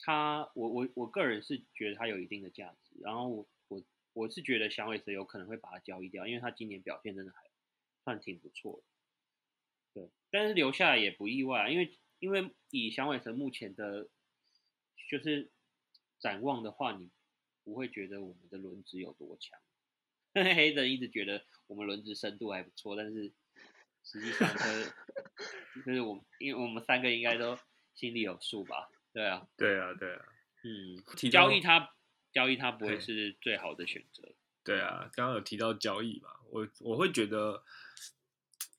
[0.00, 7.38] 他，我我我个人是觉得他有一定的价值，然后我我我是觉得响尾蛇有可能会把它交易掉，因为他今年表现真的还
[8.02, 10.00] 算挺不错的。
[10.00, 14.08] 对，但是留下来也不意外啊，因为因为以响尾蛇目前的，
[15.08, 15.50] 就是
[16.20, 17.10] 展望的话，你
[17.64, 19.58] 不会觉得我们的轮值有多强。
[20.34, 23.32] 黑人一直觉得我们轮值深度还不错，但是
[24.04, 24.92] 实际上就是
[25.84, 27.58] 就是我们，因为我们三个应该都
[27.94, 28.88] 心里有数吧？
[29.12, 30.24] 对啊，对啊，对啊，
[30.62, 31.94] 嗯，交易他，
[32.32, 34.22] 交易他不会是最好的选择。
[34.62, 37.64] 对啊，刚刚有提到交易嘛，我我会觉得，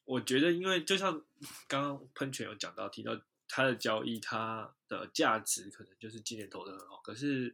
[0.06, 1.22] 我觉得因为就像
[1.68, 3.20] 刚刚喷泉有讲到提到
[3.54, 7.54] 他的交易，他的价值可能就是今年投的很好，可是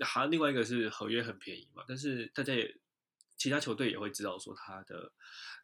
[0.00, 2.76] 还有另外一个是合约很便宜嘛，但是大家也
[3.36, 5.12] 其他球队也会知道说他的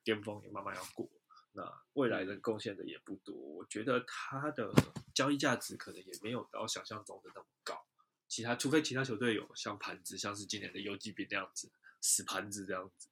[0.04, 1.10] 巅峰也慢慢要过，
[1.50, 4.72] 那未来的贡献的也不多，我觉得他的
[5.12, 7.84] 交易价值可能也没有到想象中的那么高。
[8.28, 11.70] 其他除非其他球队有像盘子，像是今年的游击兵那样子
[12.00, 13.08] 死盘子这样子，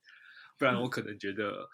[0.56, 1.68] 不然我可能觉得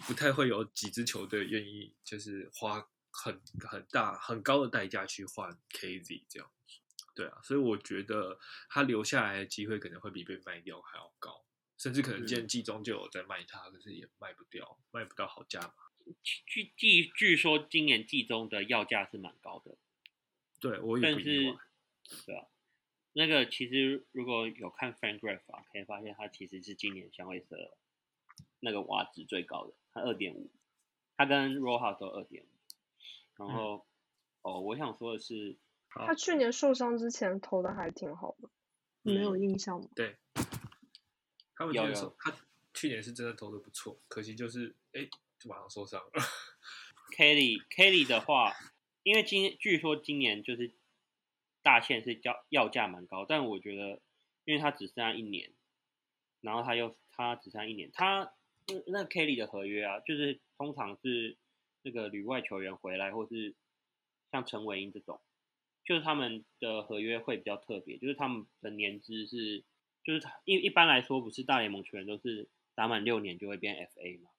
[0.00, 6.78] 不太会有几支球队愿意就是花很很大很高的代价去换 KZ 这样子。
[7.14, 8.38] 对啊，所以我觉得
[8.70, 11.44] 他留下来的机会可能会比被卖掉还要高，
[11.76, 15.74] 甚至可能今年季中就有在卖他，可是也卖不掉，卖不到好价嘛。
[16.24, 19.76] 据据据说今年季中的要价是蛮高的，
[20.58, 21.56] 对我也但是不意外。
[22.24, 22.46] 对啊，
[23.12, 27.76] 那个其实如果有看 FanGraph 啊，可以发现它其实是今年香味色
[28.60, 30.50] 那个瓦值最高的，它二点五，
[31.16, 32.48] 它跟 Rojas 都二点五。
[33.48, 33.86] 然嗯后、
[34.42, 38.48] 哦，我想说的是，他去年受伤之前投的还挺好的，
[39.02, 39.88] 你没有印象吗？
[39.94, 40.16] 对，
[41.54, 42.34] 他们有他
[42.72, 46.10] 去年是真的投的不错，可惜就是哎，就马上受伤了。
[47.16, 48.54] Kelly Kelly 的话，
[49.02, 50.72] 因为今据说今年就是
[51.62, 54.00] 大限是要要价蛮高，但我觉得，
[54.44, 55.52] 因为他只剩下一年，
[56.40, 58.32] 然后他又他只剩下一年，他
[58.66, 61.36] 那那 Kelly 的合约啊，就是通常是
[61.82, 63.54] 那个旅外球员回来，或是
[64.30, 65.20] 像陈伟英这种，
[65.84, 69.64] 就是他们的合约会比较特别，就是他们的年资是，
[70.04, 74.30] 就是他一一般来说不是大联盟球员都是打满六年就会变 FA 嘛。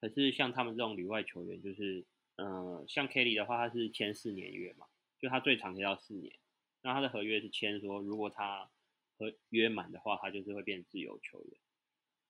[0.00, 2.04] 可是像他们这种旅外球员，就是
[2.36, 4.86] 嗯，像 Kelly 的话，他是签四年约嘛，
[5.18, 6.36] 就他最长可以到四年。
[6.82, 8.70] 那他的合约是签说，如果他
[9.18, 11.58] 合约满的话，他就是会变自由球员，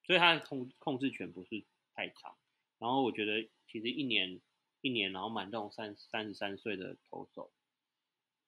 [0.05, 2.37] 所以他的控控制权不是太长。
[2.79, 4.41] 然后我觉得其实一年
[4.85, 7.55] 一年，然后满这种三三十三岁的投手，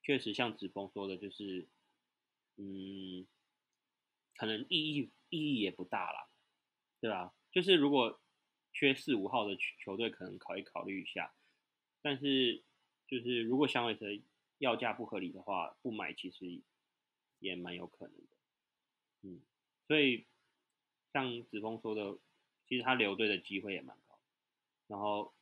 [0.03, 1.67] 确实像子峰说的，就是
[2.57, 3.27] 嗯，
[4.37, 6.29] 可能意义意义也不大啦，
[7.01, 7.35] 对吧？
[7.51, 8.21] 就是如果
[8.71, 11.35] 缺四五号的球队，可能考虑考虑一下。
[12.03, 12.63] 但是，
[13.09, 14.05] 就是如果响尾蛇
[14.59, 16.63] 要价不合理的话，不买其实
[17.39, 18.37] 也蛮有可能的。
[19.23, 19.41] 嗯，
[19.87, 20.27] 所以
[21.15, 22.19] 像子峰说的，
[22.69, 24.21] 其实他留队的机会也蛮高。
[24.87, 25.35] 然后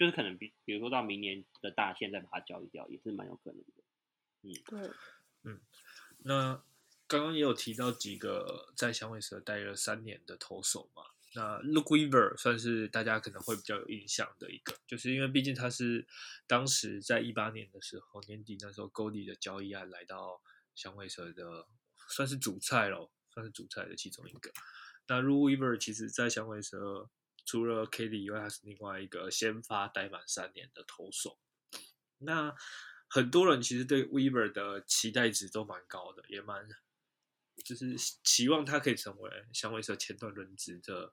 [0.00, 3.84] 就是可能比比如说到明年的大限再把它交易掉，也是蛮有可能的。
[4.40, 4.90] 嗯，对，
[5.42, 5.60] 嗯，
[6.20, 6.62] 那
[7.06, 11.02] 刚刚也有提到几个在响尾蛇待了三年的投手嘛。
[11.34, 16.06] 那 Luke Weaver 算是大家可能会比较有印象的一个，就是因为毕竟他是
[16.46, 20.40] 当时在一八年的时候年底那时候 Goldie 的交易案来到
[20.74, 21.66] 响尾蛇的，
[22.08, 24.50] 算是主菜咯，算是主菜的其中一个。
[25.08, 27.10] 那 Luke Weaver 其实在响尾蛇
[27.44, 31.38] 除了 k d 以外，他是另外一个先发待满三年的投手。
[32.18, 32.54] 那
[33.08, 36.68] 很多人其实对 Weaver 的期待值都蛮高的，也蛮。
[37.62, 41.12] 就是期望他可以成为响尾蛇前段轮值的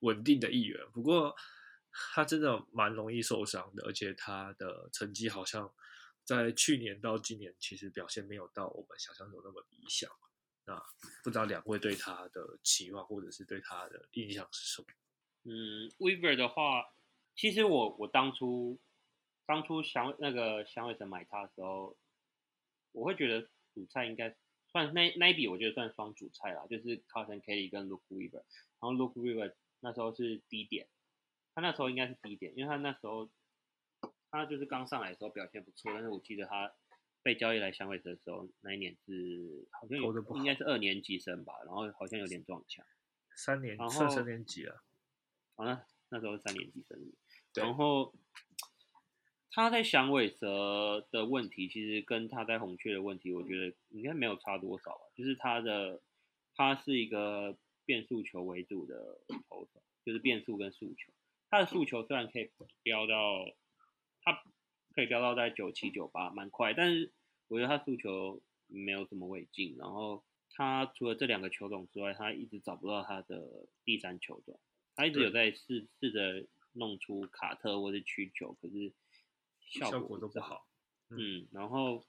[0.00, 1.34] 稳定的一员，不过
[1.90, 5.72] 他真的蛮容易受伤的，而且他的成绩好像
[6.24, 10.10] 在去年到今年其实表现没有到我们想象中那么理想。
[10.66, 10.78] 那
[11.24, 14.88] 不知道两位对他的期望或者是对他的印象是什么？
[15.48, 16.92] 嗯，Weaver 的话，
[17.34, 18.78] 其实我我当初
[19.46, 21.96] 当初想那个响尾蛇买它的时候，
[22.92, 24.36] 我会觉得主菜应该。
[24.70, 28.42] 算那那一笔，我觉得算双主菜啦，就是 Carson Kelly 跟 Luke Weaver。
[28.42, 30.86] 然后 Luke Weaver 那时候是低点，
[31.54, 33.30] 他那时候应该是低点，因为他那时候
[34.30, 36.70] 他就是刚上来的时候表现不错，但是我记得他
[37.22, 42.84] 被交易来响尾蛇的时候，那一年是好像有应该是二年级生吧，然后好像有点撞墙。
[43.34, 44.82] 三年，算三年级了。
[45.58, 47.12] 好了那时候三年级生日，
[47.54, 48.14] 然后。
[49.50, 55.00] 他在响尾蛇的问题，其实跟他在红雀的问题，我觉得应该没有差多少吧。
[55.16, 56.00] 就是他的，
[56.54, 61.12] 他是一个变速球为主的投手，就是变速跟速球。
[61.50, 62.52] 他的速球虽然可以
[62.84, 63.46] 飙到，
[64.22, 64.44] 他
[64.94, 67.10] 可以飙到在九七九八，蛮快，但是
[67.48, 69.76] 我觉得他速球没有什么尾劲。
[69.76, 74.60] 然后他除了这两个球种之外，他一直找不到他的第三球种。
[74.98, 78.92] 他一直有在试试着弄出卡特或者曲球，可是。
[79.70, 80.66] 效果都不好，
[81.10, 82.02] 嗯，然后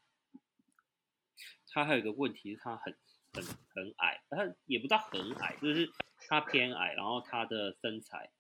[1.68, 2.98] 他还有一个问题是，他很
[3.34, 5.92] 很很矮，他也不知道很矮，就是
[6.30, 8.32] 他偏矮，然后他的身材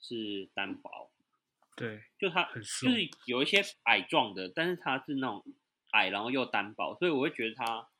[0.00, 1.12] 是单薄，
[1.76, 2.88] 对，就他就是
[3.26, 5.44] 有一些矮壮的，但是他是那种
[5.90, 7.90] 矮，然后又单薄，所以我会觉得他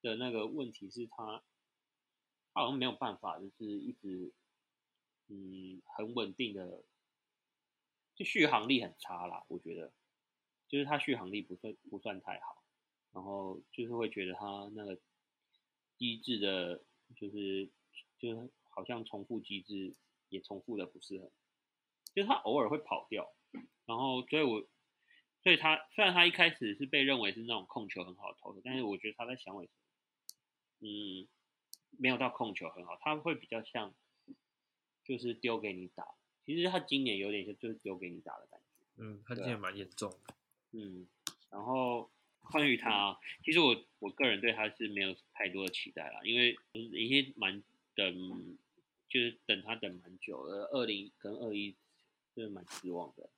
[0.00, 1.42] 的那个问题是他，
[2.54, 4.32] 他好像没有办法，就是一直
[5.28, 6.84] 嗯很稳定的。
[8.14, 9.92] 就续航力很差啦，我觉得，
[10.66, 12.64] 就是他续航力不算不算太好，
[13.12, 14.98] 然后就是会觉得他那个
[15.96, 16.82] 机制的，
[17.14, 17.70] 就是
[18.18, 19.94] 就是好像重复机制
[20.30, 21.30] 也重复的不是很，
[22.12, 23.32] 就是他偶尔会跑掉，
[23.86, 24.66] 然后所以我
[25.44, 29.70] 所以他虽然他一开始是被认为是那种控球很好投手，但是我觉得他在响尾，
[30.80, 31.28] 嗯，
[31.90, 33.94] 没有到控球很好，他会比较像
[35.08, 36.06] 就是丢给你打。
[36.44, 40.34] 其实他今年有点像就是丢给你打的感觉，嗯，他今年蛮严重的，
[40.72, 41.06] 嗯，
[41.50, 42.10] 然后
[42.50, 47.62] 关于他，其实我我个人对他是没有太多的期待啦，因为已经蛮
[47.94, 48.56] 等，
[49.08, 51.76] 就是等他等蛮久了，二零跟二一，
[52.34, 53.28] 就是蛮失望的，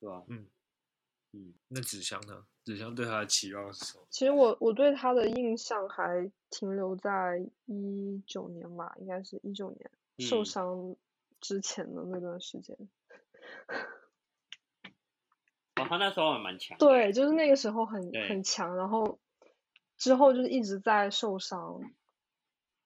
[0.00, 0.24] 对吧？
[0.28, 0.48] 嗯
[1.34, 2.44] 嗯，那纸箱呢？
[2.64, 4.06] 纸箱对他的期望是什么？
[4.10, 9.90] 其实我我对他的印象还停留在一九年吧，应该是一九年
[10.22, 10.96] 受伤。
[11.40, 12.76] 之前的那段时间，
[15.74, 16.78] 哦，他那时候还蛮强。
[16.78, 19.18] 对，就是那个时候很很强，然后
[19.96, 21.80] 之后就是一直在受伤，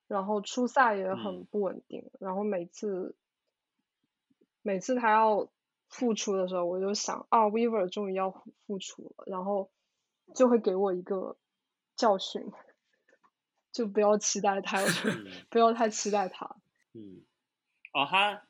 [0.09, 3.15] 然后出赛也很不稳定，然后每次
[4.63, 5.51] 每次他要
[5.91, 8.31] 复出的时候，我就想啊，Weaver 终于要
[8.67, 9.71] 复出了，然后
[10.35, 11.37] 就会给我一个
[11.95, 12.51] 教训，
[13.71, 14.79] 就不要期待他，
[15.51, 16.57] 不要太期待他。
[16.97, 17.23] 嗯。
[17.93, 18.47] 哦，他，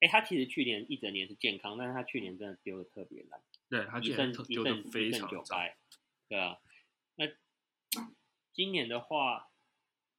[0.00, 5.76] 哎，他其实去年一整年是健康，但是他去年真的丢的特别烂，对他一胜一胜非常九败，
[6.26, 6.58] 对啊，
[7.16, 7.26] 那
[8.54, 9.50] 今年的话，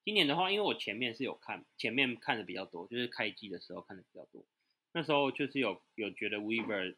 [0.04, 4.46] 今年的话，因为我前面是有看，前面看的比较多，就是开机的时候看的比较多，
[4.92, 6.96] 那时候就是有有觉得 Weaver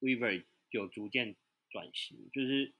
[0.00, 1.34] Weaver 有逐渐
[1.70, 2.74] 转型，就是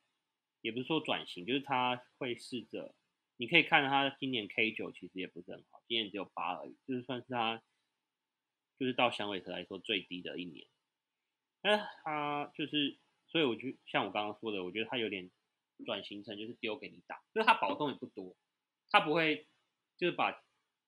[0.60, 2.94] 也不是说转型，就是他会试着，
[3.38, 7.62] 你可以看他今年 K 九其实也不是很好，今年只有八而已，就是算是他
[8.78, 10.66] 就是到响尾蛇来说最低的一年。
[11.62, 15.30] 但是他就是，所以我就像我刚刚说的，我觉得他有点
[15.86, 18.36] 转型成就是丢给你打，就是他保送也不多，
[18.90, 19.48] 他不会
[19.96, 20.32] 就是把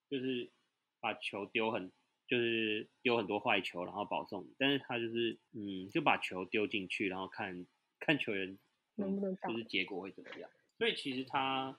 [0.09, 0.51] 就是
[0.99, 1.91] 把球丢很。
[2.27, 7.67] 就是丢很多坏球，然后保送，但是他就是嗯，就把球丢进去，然后看
[7.99, 8.57] 看球员
[8.95, 10.49] 能不能，就是结果会怎么样。
[10.77, 11.77] 所以其实他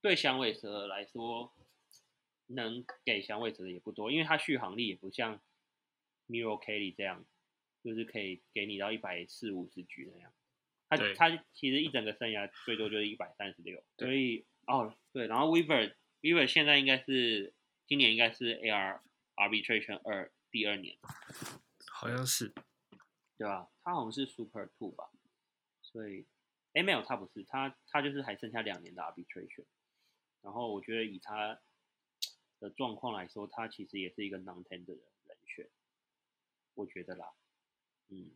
[0.00, 1.54] 对响尾蛇来说，
[2.46, 5.40] 能给响尾蛇的也不多，因为它续航力也不像
[6.28, 7.24] Miro Kelly 这样，
[7.82, 10.32] 就是可以给你到一百四五十局那样。
[10.88, 13.82] 他他其实一整个生涯最多就是一百三十六。
[13.98, 17.52] 所以哦对，然后 Weaver Weaver 现在应该是
[17.86, 19.00] 今年应该是 AR。
[19.38, 20.98] Arbitration 二第二年，
[21.92, 22.52] 好像是，
[23.36, 23.70] 对吧？
[23.84, 25.12] 他好像是 Super Two 吧，
[25.80, 26.26] 所以，
[26.72, 29.64] 哎，没有，他不是，他他就是还剩下两年的 Arbitration。
[30.42, 31.60] 然后我觉得以他
[32.60, 35.70] 的状况来说，他其实也是一个 Non-Tender 的人选，
[36.74, 37.32] 我觉得啦，
[38.08, 38.32] 嗯。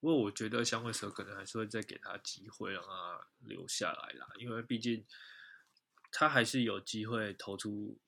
[0.00, 5.06] 不过我觉得香尾蛇可能还是会再给他机会让他留下来啦，因为毕竟
[6.12, 7.98] 他还是有机会投出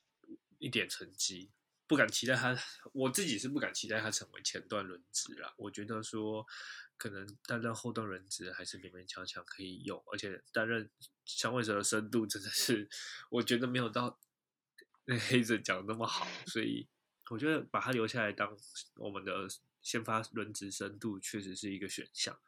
[0.59, 1.51] 一点成绩。
[1.87, 2.55] 不敢期待他，
[2.93, 5.55] 我自己是不敢期待他成为前段轮值啦。
[5.57, 6.45] 我觉得说，
[6.99, 10.91] 可能担任后段轮值还是勉勉强强可以用，而且担任
[11.27, 12.89] 响尾蛇的深度真的是，
[13.29, 14.19] 我觉得没有到
[15.05, 16.89] 那黑子讲那么好，所以
[17.29, 18.57] 我觉得把他留下来当
[18.95, 19.47] 我们的
[19.83, 22.39] 先发轮值深度确实是一个选项，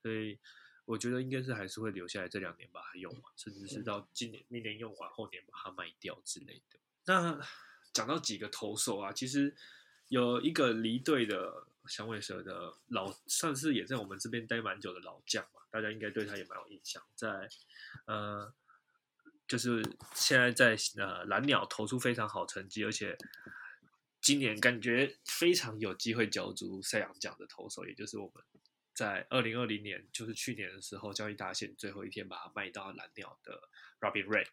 [0.00, 0.38] 所以
[0.84, 6.78] 我觉得应该是还是会留下来这两年把它用完，甚至是到今年、明年用完，后年把它卖掉之类的。
[7.06, 7.40] 那。
[7.94, 9.56] 讲到几个投手啊，其实
[10.06, 17.02] 有一个离队的响尾蛇的老，算是也在我们这边待蛮久的老将嘛，大家应该对他也蛮有印象。
[17.14, 17.48] 在
[18.06, 18.52] 呃，
[19.46, 19.82] 就是
[20.14, 23.16] 现在在呃蓝鸟投出非常好成绩，而且
[24.20, 28.44] 今年感觉非常有机会角逐赛扬奖的投手，也就是我们
[28.92, 33.68] 在二零二零年，就是去年的时候交易大限最后一天把它卖到蓝鸟的
[34.00, 34.46] Robin Ray。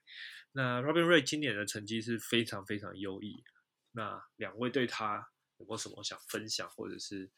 [0.51, 3.43] 那 Robin Ray 今年的成绩是非常非常优异。
[3.91, 5.29] 那两位对他
[5.65, 7.31] 有没有什么想分享，或者是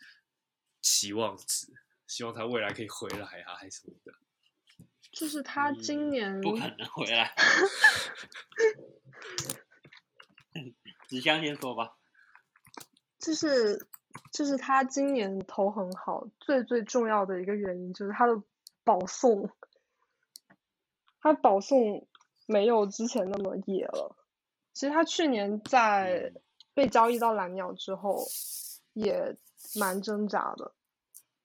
[0.81, 1.67] 期望值？
[2.07, 4.13] 希望他未来可以回来啊，还是什么的？
[5.13, 7.33] 就是他今年不可能回来。
[11.07, 11.97] 子香先说吧。
[13.19, 13.87] 就是
[14.33, 18.33] 就是他今年投很好，最最重要的一个原因就是他的
[18.83, 19.49] 保送，
[21.21, 22.07] 他保送。
[22.49, 24.15] 没有之前那么野了。
[24.71, 26.31] 其实他去年在
[26.77, 28.23] 被交易到蓝鸟之后，
[28.93, 29.35] 也
[29.79, 30.75] 蛮挣扎的。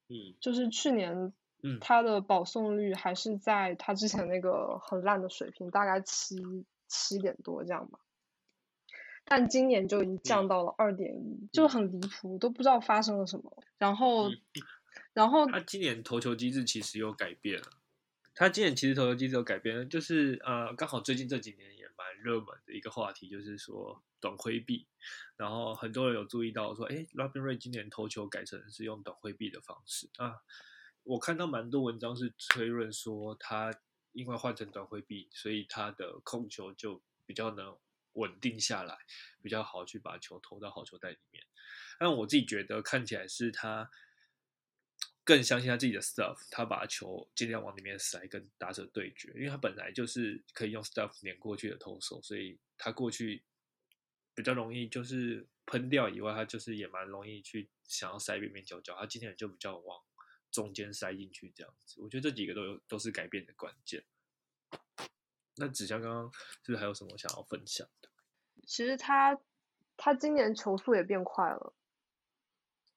[0.09, 7.99] 嗯，就是去年，嗯他的保送率还是在他之前那个很烂的水平，大概七七点多这样吧。
[9.25, 13.65] 但今年就已经降到了二点一，就很离谱，都不知道发生了什么。
[13.79, 14.29] 然后，
[15.15, 17.69] 然后他今年投球机制其实有改变了。
[18.35, 24.87] 他今年其实投球机制有改变，就是呃，刚好最近这几年也蛮热门的一个话题，就是说短挥臂，
[25.37, 30.41] 然后很多人有注意到说，哎，Robin Ray 今年投球改成是用短挥臂的方式啊，
[31.03, 33.79] 我看到蛮多文章是推论说他
[34.13, 37.77] 因为换成短挥臂，所以他的控球就比较能
[38.15, 38.97] 稳定下来，
[39.43, 41.45] 比较好去把球投到好球袋里面。
[41.99, 43.91] 但我自己觉得看起来是他。
[45.25, 53.45] 更相信他自己的 stuff，他把球尽量往里面塞，跟打者对决，因为他本来就是可以用 stuff 碾过去的投手，所以他过去
[54.35, 60.03] 比较容易就是喷掉以外，他就是也蛮容易去想要塞边边角角，他今天就比较往
[60.51, 62.01] 中间塞进去这样子。
[62.01, 64.05] 我觉得这几个都有都是改变的关键。
[65.57, 68.09] 那子香刚刚是不是还有什么想要分享的？
[68.67, 69.39] 其实他
[69.97, 71.75] 他今年球速也变快了。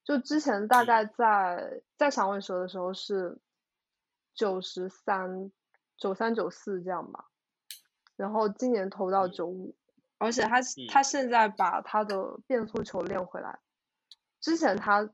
[0.04, 3.38] 就之前大概在在响尾蛇的时候是
[4.34, 5.50] 九十三
[5.98, 7.28] 九三九四这样吧，
[8.14, 9.76] 然后今年投到九五，
[10.18, 13.58] 而且他他现在把他的变速球练回来，
[14.40, 15.10] 之前他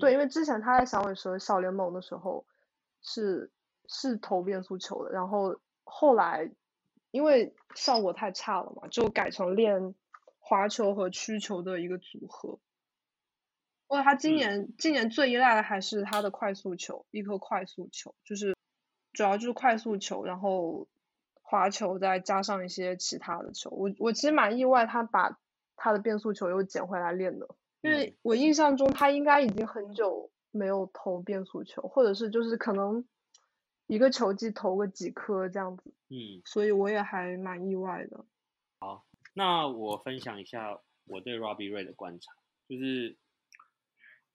[0.00, 2.46] 对，因为之前他在响尾蛇小联盟的时候
[3.00, 3.50] 是
[3.88, 6.50] 是投变速球的，然后后来
[7.10, 9.94] 因为效果太差了嘛，就改成练
[10.38, 12.58] 滑球和曲球的一个组合。
[13.86, 18.54] 哦，他今年今年最依赖的还是他的快速球，一颗快速球，就是
[19.14, 20.86] 主要就是快速球，然后
[21.50, 23.70] 滑球再加上一些其他的球。
[23.70, 25.38] 我我其实蛮意外，他把
[25.76, 27.48] 他的变速球又捡回来练的，
[27.80, 33.08] 因为我印象中他应该已经很久没有投变速球，或者是就是可能
[33.86, 38.26] 一个球季投个几颗这样子，嗯，所以我也还蛮意外的。
[38.80, 42.30] 好那我分享一下我对 Robbie Ray 的观察，
[42.68, 43.16] 就是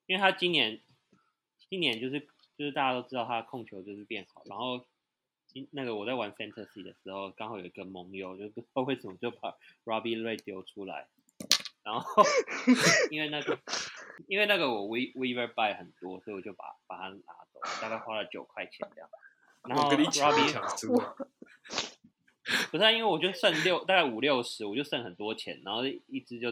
[0.07, 0.81] 因为他今年
[1.69, 2.21] 今年就是
[2.57, 4.87] 就是大家都知道他的控球就是变好，然后今
[5.71, 11.07] 那个我在玩 Fantasy 的时候，刚好有一个盟友，就不知道为什么就把 Robbie Ray 丢出来，
[11.83, 12.23] 然后
[13.11, 13.59] 因为那个
[14.27, 19.09] 因为那个我 We Weaver buy 很多，所以我就把把它拿走，大概花了九块钱这样。
[19.67, 21.27] 然后我跟你抢 Robbie
[22.69, 26.51] 不是、啊，因为我就剩六，大概五六十，我就剩很多钱，然后一只就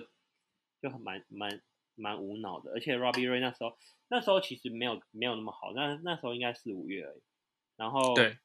[0.82, 1.62] 就很蛮蛮
[1.96, 3.78] 蛮无脑的，而且 Robbie Ray 那时候
[4.08, 7.22] 那时候其实没有没有那么好，那那时候应该四五月而已，
[7.76, 8.38] 然后对，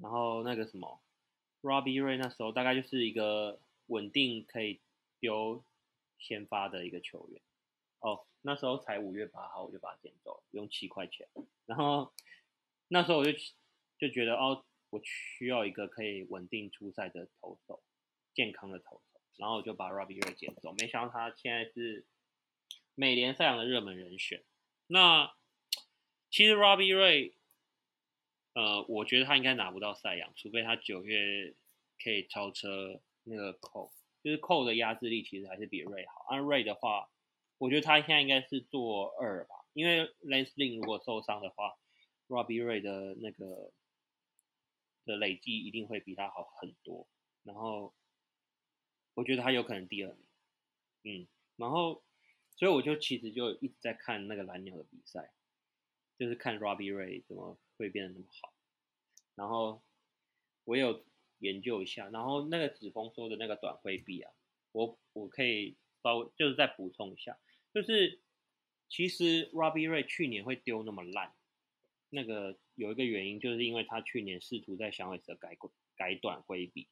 [0.00, 1.00] 然后那个什么
[1.62, 4.80] Robbie Ray 那时候大概就是一个稳定可以
[5.20, 5.64] 丢
[6.18, 7.42] 先发的一个球员，
[8.00, 11.28] 哦，那时候才五月八号我就把他捡走了，用七块钱，
[11.66, 12.12] 然后
[12.88, 13.32] 那时候我就
[13.98, 14.64] 就觉得哦。
[14.92, 17.80] 我需要一个可以稳定出赛的投手，
[18.34, 20.74] 健康的投手，然后我就把 Robbie Ray 捡走。
[20.80, 22.04] 没想到他现在是
[22.96, 24.42] 美联赛扬的热门人选。
[24.88, 25.32] 那
[26.28, 27.34] 其实 Robbie Ray，
[28.54, 31.54] 呃，我觉得他应该拿不到赛扬，除非他九月
[32.02, 33.92] 可以超车那个扣
[34.22, 36.26] 就是扣的压制力其实还是比 Ray 好。
[36.28, 37.10] 按 Ray 的话，
[37.58, 41.76] 我觉得他现在应该是做二吧，因为 Lance Lynn 如果受伤的话
[42.28, 43.72] ，Robbie Ray 的那个。
[45.06, 47.08] 的累计一定会比他好很多，
[47.42, 47.94] 然后
[49.14, 50.14] 我觉得他有可能第二
[51.00, 52.04] 名，嗯，然后
[52.54, 55.32] 所以我就其实就一直在看那个蓝鸟的比赛，
[56.20, 58.52] 就是看 Robbie Ray 怎么会变得那么好，
[59.36, 59.82] 然后
[60.64, 61.02] 我有
[61.38, 64.30] 研究一下，然后那个子峰说的那个短挥臂啊，
[64.72, 67.38] 我我可以稍微就是再补充一下，
[67.72, 68.20] 就是
[68.90, 71.32] 其实 Robbie Ray 去年会丢那么烂。
[72.10, 75.56] 那个有一个原因，就是因为他去年试图在响尾蛇改
[75.96, 76.86] 改短挥臂，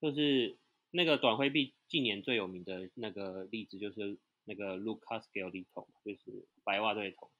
[0.00, 0.58] 就是
[0.90, 7.39] 那个短挥臂近年最有名的那个例子，就是那个 Lucas Giolito 嘛，就是白袜队投手，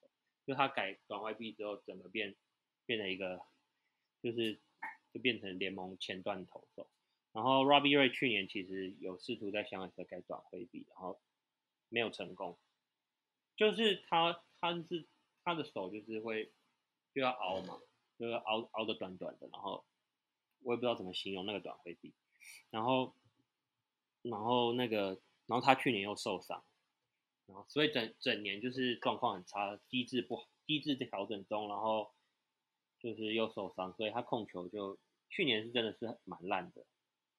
[0.50, 2.34] 就他改短外臂之后，整个变
[2.86, 3.40] 变成一个，
[4.20, 4.60] 就是
[5.12, 6.90] 就变成联盟前段投手。
[7.32, 11.20] 然后 Robbie Ray 去年其实有试图在响尾蛇改短挥臂，然后
[11.88, 12.58] 没有成功，
[13.56, 15.06] 就是他他是
[15.44, 16.52] 他的手就是会。
[17.12, 17.80] 就要熬嘛，
[18.20, 19.84] 就要熬熬的短短的，然后
[20.62, 22.14] 我也不知道怎么形容那个短挥臂，
[22.70, 23.16] 然后
[24.22, 26.64] 然后那个然后他去年又受伤，
[27.50, 32.12] 然后所以整整年就是状况很差，机制不好，机制在调整中，然后
[32.98, 34.98] 就是又受伤，所以他控球就
[35.28, 36.86] 去年是真的是蛮烂的，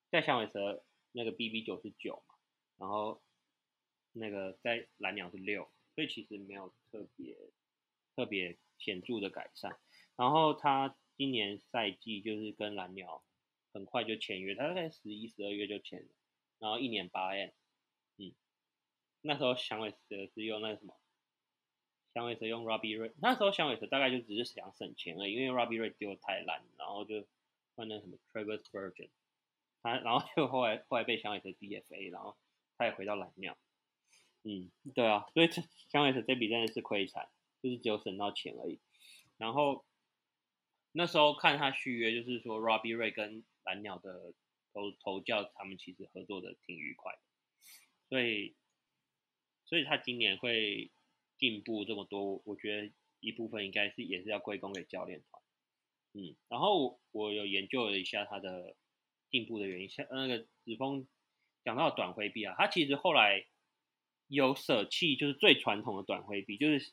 [0.10, 2.36] 在响尾蛇那个 BB 九是九嘛，
[2.78, 3.22] 然后
[4.12, 7.36] 那个在蓝鸟是六，所以其实没有特别
[8.16, 8.60] 特别。
[8.84, 9.78] 显著的改善，
[10.16, 13.24] 然后他今年赛季就是跟蓝鸟
[13.72, 16.10] 很快就签约，他大概十一、十二月就签了，
[16.58, 17.52] 然后一年八 M，
[19.22, 19.98] 那时候响尾蛇
[20.34, 20.94] 是用那个什么，
[22.14, 27.28] 响尾蛇用 Robbie Ray，那时候响尾蛇大概就只是想省钱而已，因为 Robbie Ray 丢太烂，然后就
[27.76, 29.10] 换那什么 Travis Virgin，
[29.82, 32.38] 他然后就后来后来被响尾蛇 DFA，然后
[32.78, 33.58] 他也回到蓝鸟，
[34.44, 37.30] 嗯，对啊，所以这响尾蛇这笔真的是亏惨。
[37.64, 38.80] 就是只有省到钱而已，
[39.38, 39.86] 然后
[40.94, 44.34] 那时候看他续约，就是说 Robbie Ray 跟蓝鸟的
[44.74, 47.20] 投投教，他们其实合作的挺愉快的，
[48.10, 48.56] 所以
[49.72, 50.92] 所以他今年会
[51.38, 52.92] 进步这么多，我觉得
[53.22, 55.42] 一部分应该是也是要归功给教练团，
[56.12, 58.76] 嗯，然后我有研究了一下他的
[59.30, 61.08] 进步的原因，像那个子峰
[61.64, 63.46] 讲到短挥臂啊，他其实后来
[64.28, 66.92] 有舍弃就是最传统的短挥臂，就是。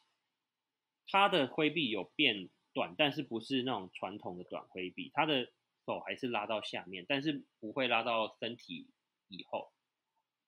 [1.10, 5.50] 他的挥臂有变短，但是不是那种传统的短挥臂，他的
[5.86, 8.90] 手还是拉到下面，但是不会拉到身体
[9.28, 9.72] 以后，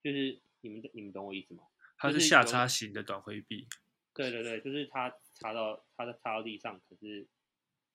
[0.02, 1.62] 就是你们你们懂我意思吗？
[2.00, 3.68] 它是下插型的短挥臂。
[4.14, 7.28] 对对对，就是他插到他的插到地上，可是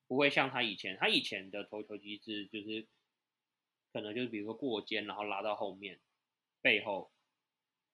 [0.08, 2.88] 不会像他以前，他以前的投球机制就是
[3.92, 6.00] 可能就是比如说过肩，然后拉到后面
[6.62, 7.12] 背后，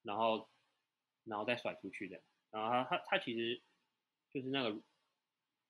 [0.02, 0.48] 然后
[1.24, 3.60] 然后再甩出去的，然后他他他其实。
[4.34, 4.82] 就是那个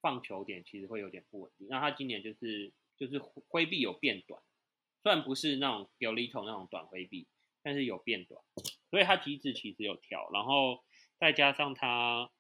[0.01, 4.41] 放球点其实会有点不稳定，那他今年就是就是挥臂有变短，
[5.03, 7.27] 虽然不是那种 g i l i t o 那种短挥臂，
[7.63, 8.43] 但是有变短，
[8.91, 10.85] 所以他体脂其实有调，然后
[11.19, 12.31] 再加上他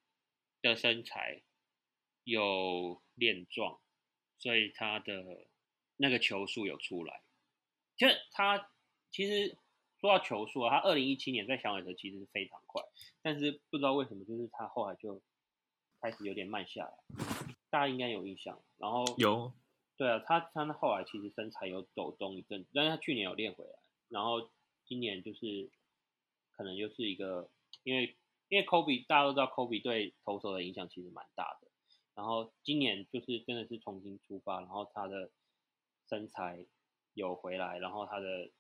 [0.61, 1.43] 的身材
[2.25, 3.81] 有练壮，
[4.39, 5.47] 所以他的
[5.97, 7.23] 那个球速有出来。
[7.97, 8.70] 就他
[9.11, 9.57] 其实
[10.01, 12.83] 说到球速啊，他二零一七年在小野的其实是非常快，
[13.23, 15.23] 但是不知道为什么就是他后来就。
[16.05, 16.93] 开始有点慢下来，
[17.70, 18.61] 大家应该有印象。
[18.77, 19.53] 然后有，
[19.97, 23.70] 对啊，他他后来其实身材有走动一阵，但是他去年有练回来，
[24.09, 24.51] 然后
[24.93, 25.70] 今年就是
[26.51, 27.49] 可能又是一个，
[27.82, 28.14] 因为
[28.49, 31.68] 因为 Kobe 大家都知道 Kobe 对投手的影响其实蛮大的，
[32.14, 35.30] 然后今年就是真的是重新出发，然后他的
[36.11, 36.66] 身材
[37.14, 38.51] 有回来，然后他的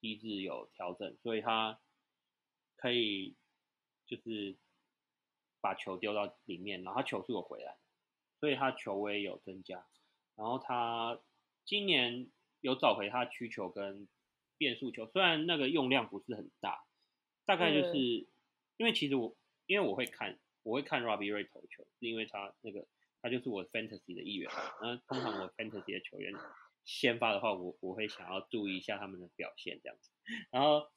[0.00, 1.80] 机制有调整，所以他
[2.76, 3.34] 可以
[4.06, 4.56] 就是
[5.60, 7.76] 把球丢到里面，然后他球速有回来，
[8.38, 9.84] 所以他球威有增加。
[10.36, 11.20] 然后他
[11.64, 12.30] 今年
[12.60, 14.06] 有找回他曲球跟
[14.62, 16.84] 变速球，虽然那个用量不是很大，
[17.44, 17.96] 大概就是
[18.76, 19.36] 因为其实我
[19.66, 22.86] 因为我会看我会看 Robbie Ray 投球，是因为他那个
[23.20, 24.48] 他就是我 Fantasy 的一员。
[24.80, 26.32] 那通常我 Fantasy 的球员
[26.84, 30.12] 先发的话，我我会想要注意一下他们的表现这样子。
[30.52, 30.88] 然后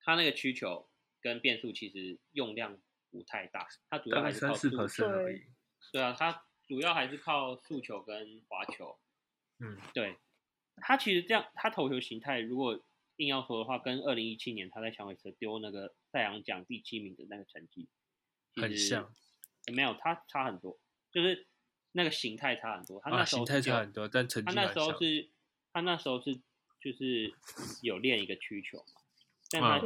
[0.00, 0.90] 他那个曲球
[1.20, 2.76] 跟变速其实用量
[3.12, 5.42] 不太大，他主要还是靠速球而已。
[5.92, 6.44] 对啊，他。
[6.68, 8.96] 主要还是靠速球跟滑球，
[9.58, 10.16] 嗯，对，
[10.76, 12.80] 他其实这样，他投球形态如果
[13.16, 17.88] 硬要说的话，跟二零一七年他在响尾蛇丢那个赛扬奖第七名的那个成绩
[18.56, 19.14] 很像，
[19.72, 20.78] 没有，他差很多，
[21.10, 21.46] 就是
[21.92, 23.00] 那个形态差很多。
[23.00, 25.28] 他那时候形态差很多，但成绩他那时候是，
[25.72, 26.40] 他那时候是
[26.80, 27.32] 就是
[27.82, 29.00] 有练一个曲球嘛，
[29.50, 29.78] 但他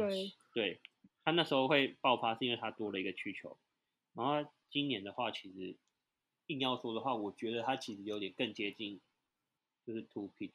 [0.53, 0.79] 对，
[1.23, 3.57] 他那时候会爆发是因为他多了一个曲球，
[4.13, 5.75] 然后今年的话其实。
[6.49, 9.01] 硬要说的话，我觉得他其实有点更接近，
[9.85, 10.53] 就是 two pitch，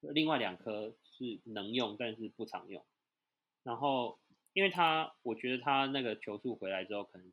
[0.00, 2.84] 另外两颗是能用，但是不常用。
[3.62, 4.18] 然后，
[4.52, 7.32] 因为他，我觉得他那个球速回来之后，可能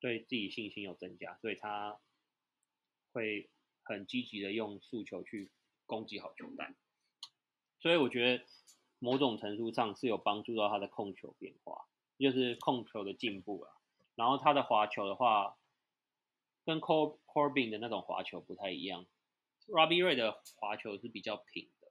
[0.00, 1.98] 对自己信心有增加，所以他
[3.12, 3.50] 会
[3.82, 5.50] 很积极的用速球去
[5.86, 6.74] 攻击好球带。
[7.80, 8.44] 所以我觉得
[8.98, 11.86] 某种程度上是有帮助到他的控球变化，
[12.18, 13.72] 就是控球的进步了。
[14.14, 15.56] 然后他的滑球的话。
[16.66, 19.06] 跟 Cor Corbin 的那种滑球不太一样
[19.70, 21.88] ，Robbie Ray 的滑球是比较平的，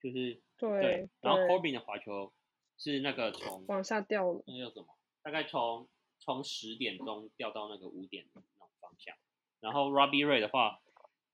[0.00, 2.32] 就是对，然后 Corbin 的滑球
[2.78, 4.86] 是那个从往下掉了，那叫什么？
[5.22, 9.14] 大概从从十点钟掉到那个五点的那种方向。
[9.60, 10.80] 然后 Robbie Ray 的话，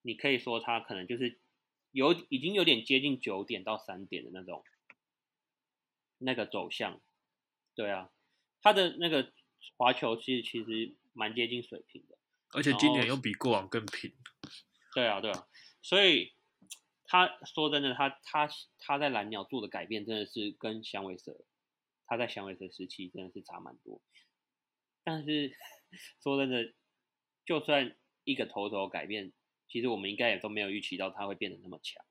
[0.03, 1.39] 你可以说他可能就是
[1.91, 4.65] 有已经有点接近九点到三点的那种
[6.19, 7.01] 那个走向。
[7.75, 8.11] 对啊，
[8.61, 9.33] 他的那个
[9.77, 12.19] 滑球其实其实蛮接近水平的。
[12.55, 14.13] 而且今年又比过往更平。
[14.95, 15.49] 对啊，对啊，
[15.81, 16.35] 所以
[17.05, 21.45] 他说真的，他他他在蓝鸟做的改变真的是跟响尾蛇，
[22.07, 24.03] 他在响尾蛇时期真的是差蛮多。
[25.05, 25.57] 但是
[26.23, 26.75] 说真的，
[27.45, 29.33] 就算一个头头改变，
[29.69, 32.05] 其实我们应该也都没有预期到他会变得那么强，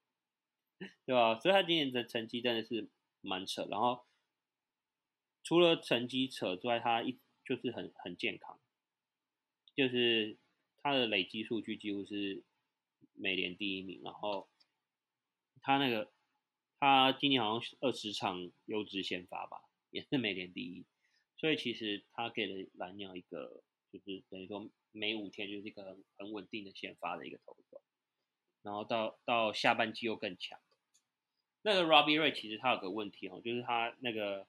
[1.05, 1.39] 对吧？
[1.39, 2.89] 所以他今年的成绩真的是
[3.21, 3.65] 蛮扯。
[3.69, 4.05] 然后
[5.43, 8.59] 除了成绩扯之外，他一就是很很健康。
[9.73, 10.37] 就是
[10.83, 12.43] 他的累积数据几乎是
[13.21, 14.49] 美联第一名，然后
[15.61, 16.11] 他那个
[16.79, 19.61] 他今年好像二十场优质先发吧，
[19.91, 20.83] 也是美联第一，
[21.37, 23.61] 所以其实他给了蓝鸟一个
[23.91, 27.81] 就是等于说每五天就是一个很很稳定的先发的一个投手，
[28.63, 30.59] 然后到到下半季又更强。
[31.61, 34.47] 那个 Robbie Ray 其实他有个问题哦，就是他那个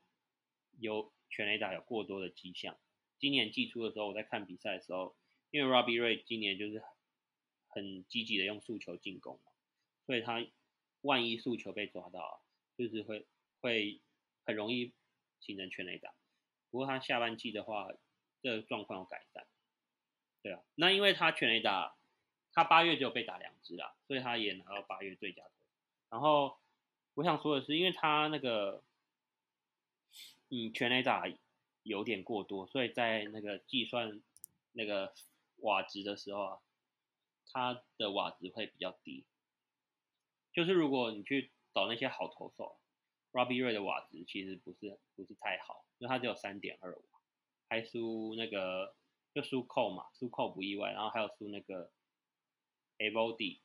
[0.79, 2.79] 有全垒打有过多的迹象。
[3.19, 5.15] 今年季初的时候，我在看比赛的时候，
[5.51, 6.83] 因为 Robbie Ray 今年就是
[7.73, 9.51] 很积极的用速球进攻嘛，
[10.07, 10.47] 所以他
[11.01, 12.41] 万一速球被抓到，
[12.79, 13.27] 就是会
[13.61, 14.01] 会
[14.45, 14.93] 很容易
[15.41, 16.15] 形成全垒打。
[16.71, 17.91] 不过他下半季的话，
[18.41, 19.47] 这个状况有改善。
[20.43, 21.97] 对啊，那因为他全垒打，
[22.53, 25.51] 他八月就被打两支啦，所以他也拿到八月最佳投。
[26.11, 26.59] 然后
[27.15, 28.83] 我想说的是，因为他那个
[30.49, 31.25] 嗯全垒打。
[31.85, 34.23] 有点过多，所以在那个计算
[34.71, 35.13] 那个
[35.57, 36.59] 瓦值的时候啊，
[37.53, 39.25] 它的瓦值会比较低。
[40.53, 42.79] 就是如果你去找那些好投手
[43.33, 47.21] ，Robbie Ray 的瓦值其实不是不是太好，因为它只有三点二瓦，
[47.69, 48.95] 还输那个
[49.35, 51.91] 就输扣嘛，输扣不意外，然后还有输那个
[52.99, 53.61] a body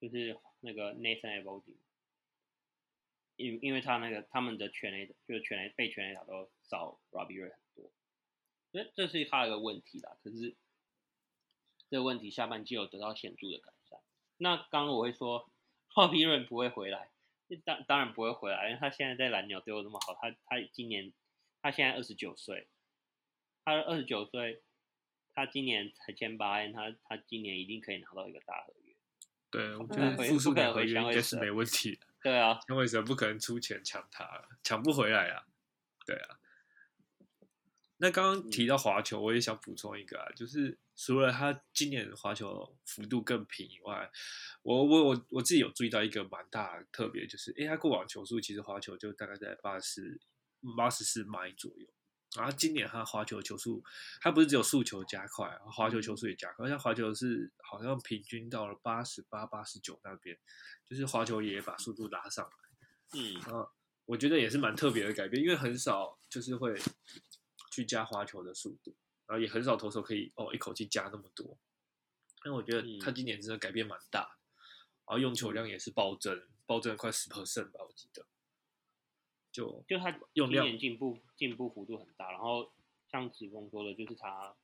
[0.00, 1.76] 就是那个 Nathan a body。
[3.36, 7.90] 因因为他那个他们的全垒就是全垒被全垒打都少 Robbie Ray 很多，
[8.70, 10.18] 所以这是他一个问题啦。
[10.22, 10.54] 可是
[11.92, 14.00] 这个问题下半季有得到显著的改善。
[14.38, 15.50] 那刚刚我会说
[15.94, 17.10] Robbie Ray 不会回来，
[17.66, 21.12] 当当然不会回来，因为他现在在蓝鸟丢的那么好，他他今年
[21.60, 22.66] 他现在二十九岁，
[23.62, 24.62] 他二十九岁，
[25.34, 28.94] 他今年才签八 N，他他今年一定可以拿到一个大合约。
[29.50, 32.06] 对，我觉得复数的合约应该是没问题的。
[32.24, 35.44] 对啊，响尾蛇不可能出钱抢他，抢不回来啊。
[36.06, 36.40] 对啊，
[37.98, 44.10] 那刚刚提到滑球，我也想补充一个啊，就是除了他今年滑球幅度更平以外，
[44.62, 50.20] 我我我我自己有注意到一个蛮大的特别，就是诶，他过往球速其实滑球就大概在八十
[50.76, 51.86] 八十四迈左右，
[52.36, 53.82] 然后今年他滑球球速，
[54.20, 60.38] 他不是只有速球加快，滑球球速也加快，像滑球是好像平均到了八十八、八十九那边，
[60.84, 63.18] 就是滑球也把速度拉上来。
[63.18, 63.66] 嗯，啊，
[64.04, 66.74] 我觉得也是蛮特别的改变，因为很少就是会
[67.72, 68.94] 去加滑球的速度，
[69.32, 71.56] 然后也很少投手可以哦一口气加那么多。
[72.44, 74.20] 因为我觉得他今年真的改变蛮大，
[75.06, 78.26] 然后用球量也是暴增，暴增快十 percent 吧，我记得。
[79.50, 82.70] 就就他用量进步进步幅度很大，然后
[83.10, 84.54] 像子峰说的，就是他，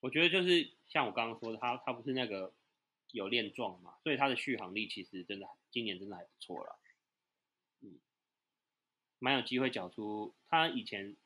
[0.00, 2.54] 我觉得就是像我刚刚说的，他他不是那个
[3.10, 6.78] 有练壮嘛，所以他的续航力其实真的今年真的还不错了。
[9.18, 10.34] 蛮有机会缴出。
[10.48, 11.16] 他以前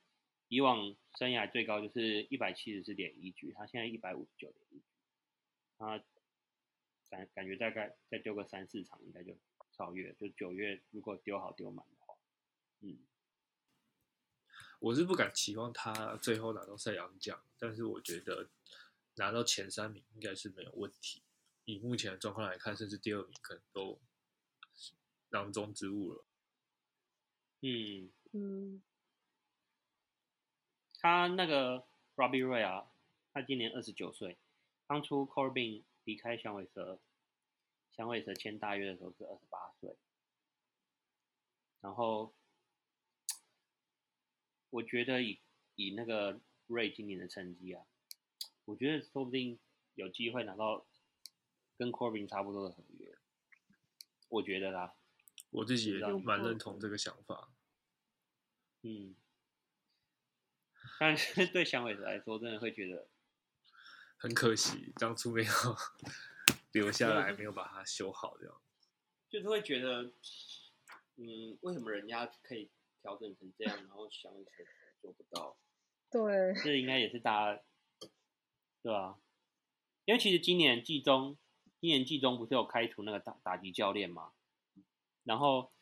[0.49, 4.85] 以往生涯最高就是一百七十四点一局，他现在一百五十九点一局，
[5.79, 5.99] 他
[7.11, 9.37] 感感觉大概再丢个三四场应该就
[9.73, 10.13] 超越。
[10.15, 12.15] 就九月如果丢好丢满的话，
[12.81, 12.99] 嗯，
[14.79, 18.49] 我是不敢期望他最后拿到赛扬奖，但是我觉得
[19.15, 21.23] 拿到前三名应该是没有问题。
[21.65, 24.01] 以目前的状况来看，甚至第二名可能都
[25.31, 26.25] 囊中之物了。
[27.63, 28.83] 嗯，嗯，
[31.07, 32.91] 他那个 Robbie Ray 啊，
[33.33, 34.37] 他今年二十九岁，
[34.89, 36.99] 当初 Corbin 离开响尾蛇，
[37.93, 39.97] 响尾蛇签大约的时候是二十八岁，
[41.81, 42.35] 然后
[44.71, 45.39] 我觉得以
[45.77, 47.87] 以那个 Ray 今年的成绩啊，
[48.65, 49.61] 我觉得说不定
[49.95, 50.85] 有机会拿到
[51.79, 53.17] 跟 Corbin 差不多的合约，
[54.29, 54.97] 我觉得啦，
[55.51, 57.49] 我自己也有蛮可认同这个想法。
[58.83, 59.15] 嗯，
[60.99, 63.09] 但是对响尾蛇来说，真的会觉得。
[64.19, 65.51] 很可惜，当初没有
[66.73, 68.61] 留下来，没有把它修好，这样。
[69.29, 70.05] 就是会觉得，
[71.17, 72.71] 嗯，为什么人家可以
[73.03, 74.65] 调整成这样，然后响尾蛇
[75.03, 75.59] 做不到？
[76.11, 77.63] 对，这应该也是大家，
[78.83, 79.19] 对吧、
[80.07, 81.37] 因为其实今年季中，
[81.81, 84.33] 今年季中不是有开除那个打打击教练吗？
[85.25, 85.73] 然后，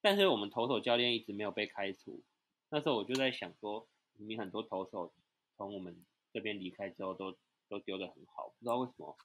[0.00, 2.22] 但是我们投手教练一直没有被开除。
[2.70, 5.12] 那时候我就在想说，明明很多投手
[5.56, 7.36] 从我们这边离开之后都
[7.68, 9.16] 都丢的很好，不知道为什么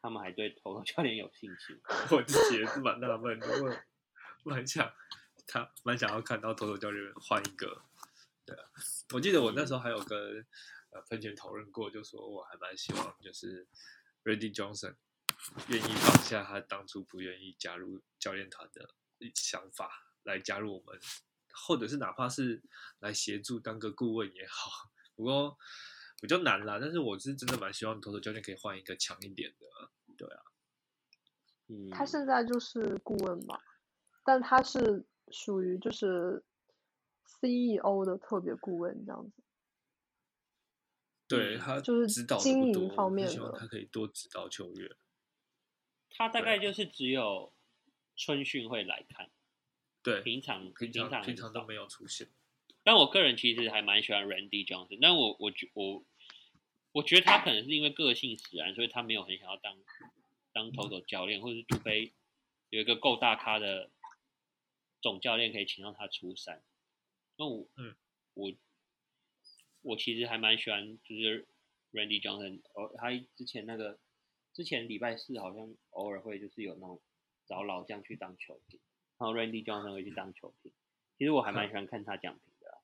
[0.00, 1.80] 他们还对投手教练有信心。
[2.10, 3.76] 我自己也是蛮纳闷的，我
[4.44, 4.92] 我很想
[5.46, 7.82] 他蛮想要看到投手教练换一个。
[8.44, 8.64] 对啊，
[9.12, 10.46] 我记得我那时候还有跟
[10.90, 13.66] 呃喷泉讨论过，就说我还蛮希望就是
[14.24, 14.96] Randy Johnson
[15.68, 18.88] 愿意放下他当初不愿意加入教练团的
[19.34, 19.90] 想法，
[20.22, 20.98] 来加入我们，
[21.66, 22.62] 或者是哪怕是
[23.00, 24.90] 来协助当个顾问也好。
[25.14, 25.56] 不过
[26.20, 29.90] 比较难啦，但是我是真的蛮希望投手教练可以换一个强一点的。
[30.16, 30.42] 对啊，
[31.68, 33.58] 嗯，他现在就是顾问嘛，
[34.24, 36.44] 但他是属于就是
[37.24, 39.32] CEO 的特别顾问这样子。
[39.38, 39.44] 嗯
[41.28, 44.96] 对他就是指导经营方面的希望他可以多指导球员。
[46.08, 47.52] 他大概就是只有
[48.16, 49.30] 春训会来看，
[50.02, 52.28] 对，平常平常平常都没有出现。
[52.82, 56.04] 但我个人其实还蛮喜欢 Randy Johnson，但我我觉我
[56.92, 59.76] 我觉得他可能是因为个性使然，所以他没有很想要当
[60.52, 62.12] 当投手教练，或者是除非
[62.70, 63.90] 有一个够大咖的
[65.02, 66.62] 总教练可以请到他出山。
[67.36, 67.94] 那我嗯
[68.34, 68.52] 我
[69.82, 71.46] 我其实还蛮喜欢就是
[71.92, 73.98] Randy Johnson，哦，他之前那个
[74.54, 77.02] 之前礼拜四好像偶尔会就是有那种
[77.46, 78.80] 找老将去当球评，
[79.18, 80.72] 然后 Randy Johnson 会去当球评。
[81.18, 82.78] 其实我还蛮喜欢看他讲评的啊、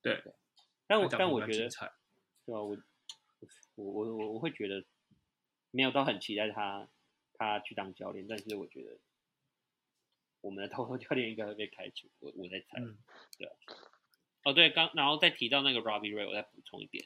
[0.00, 0.22] 对，
[0.86, 1.68] 但我但我觉得，
[2.46, 2.78] 对啊，我
[3.74, 4.84] 我我我我会觉得
[5.70, 6.88] 没有到很期待他
[7.34, 8.98] 他去当教练，但是我觉得
[10.40, 12.96] 我们的投手教练应该会被开除，我我在猜，嗯
[13.36, 13.54] 对啊。
[14.42, 17.04] 哦对，刚然后再提到那个 Robbie Ray，我再补充一点，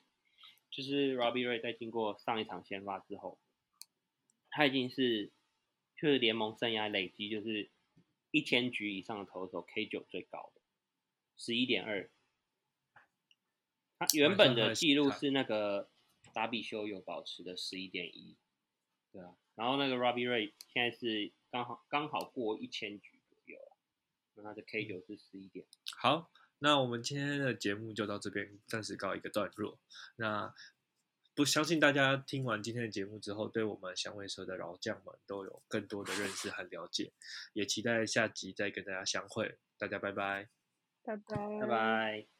[0.71, 3.41] 就是 Robbie Ray 在经过上一场先发之后，
[4.51, 5.33] 他已经是
[5.97, 7.71] 就是联盟生涯累积就是
[8.35, 10.61] 一千局以上的投手 K 九最高的
[11.37, 12.11] 十一点二。
[13.97, 15.89] 他原本的记录是那个
[16.33, 18.37] 达比修有保持的十一点一，
[19.13, 23.77] 对啊，然后那个 Robbie Ray 现在是刚好刚好过一千局左右了，
[24.35, 25.65] 那他的 K 九是十一点。
[25.97, 29.79] 好，那我们今天的节目就到这边暂时告一个段落。
[30.17, 30.53] 那
[31.35, 37.13] 不相信大家听完今天的节目之后，对我们香味车的老将们都有更多的认识和了解，
[37.53, 39.59] 也期待下集再跟大家相会。
[39.77, 40.49] 大家拜拜。
[41.03, 41.61] 拜拜。
[41.61, 42.34] 拜拜。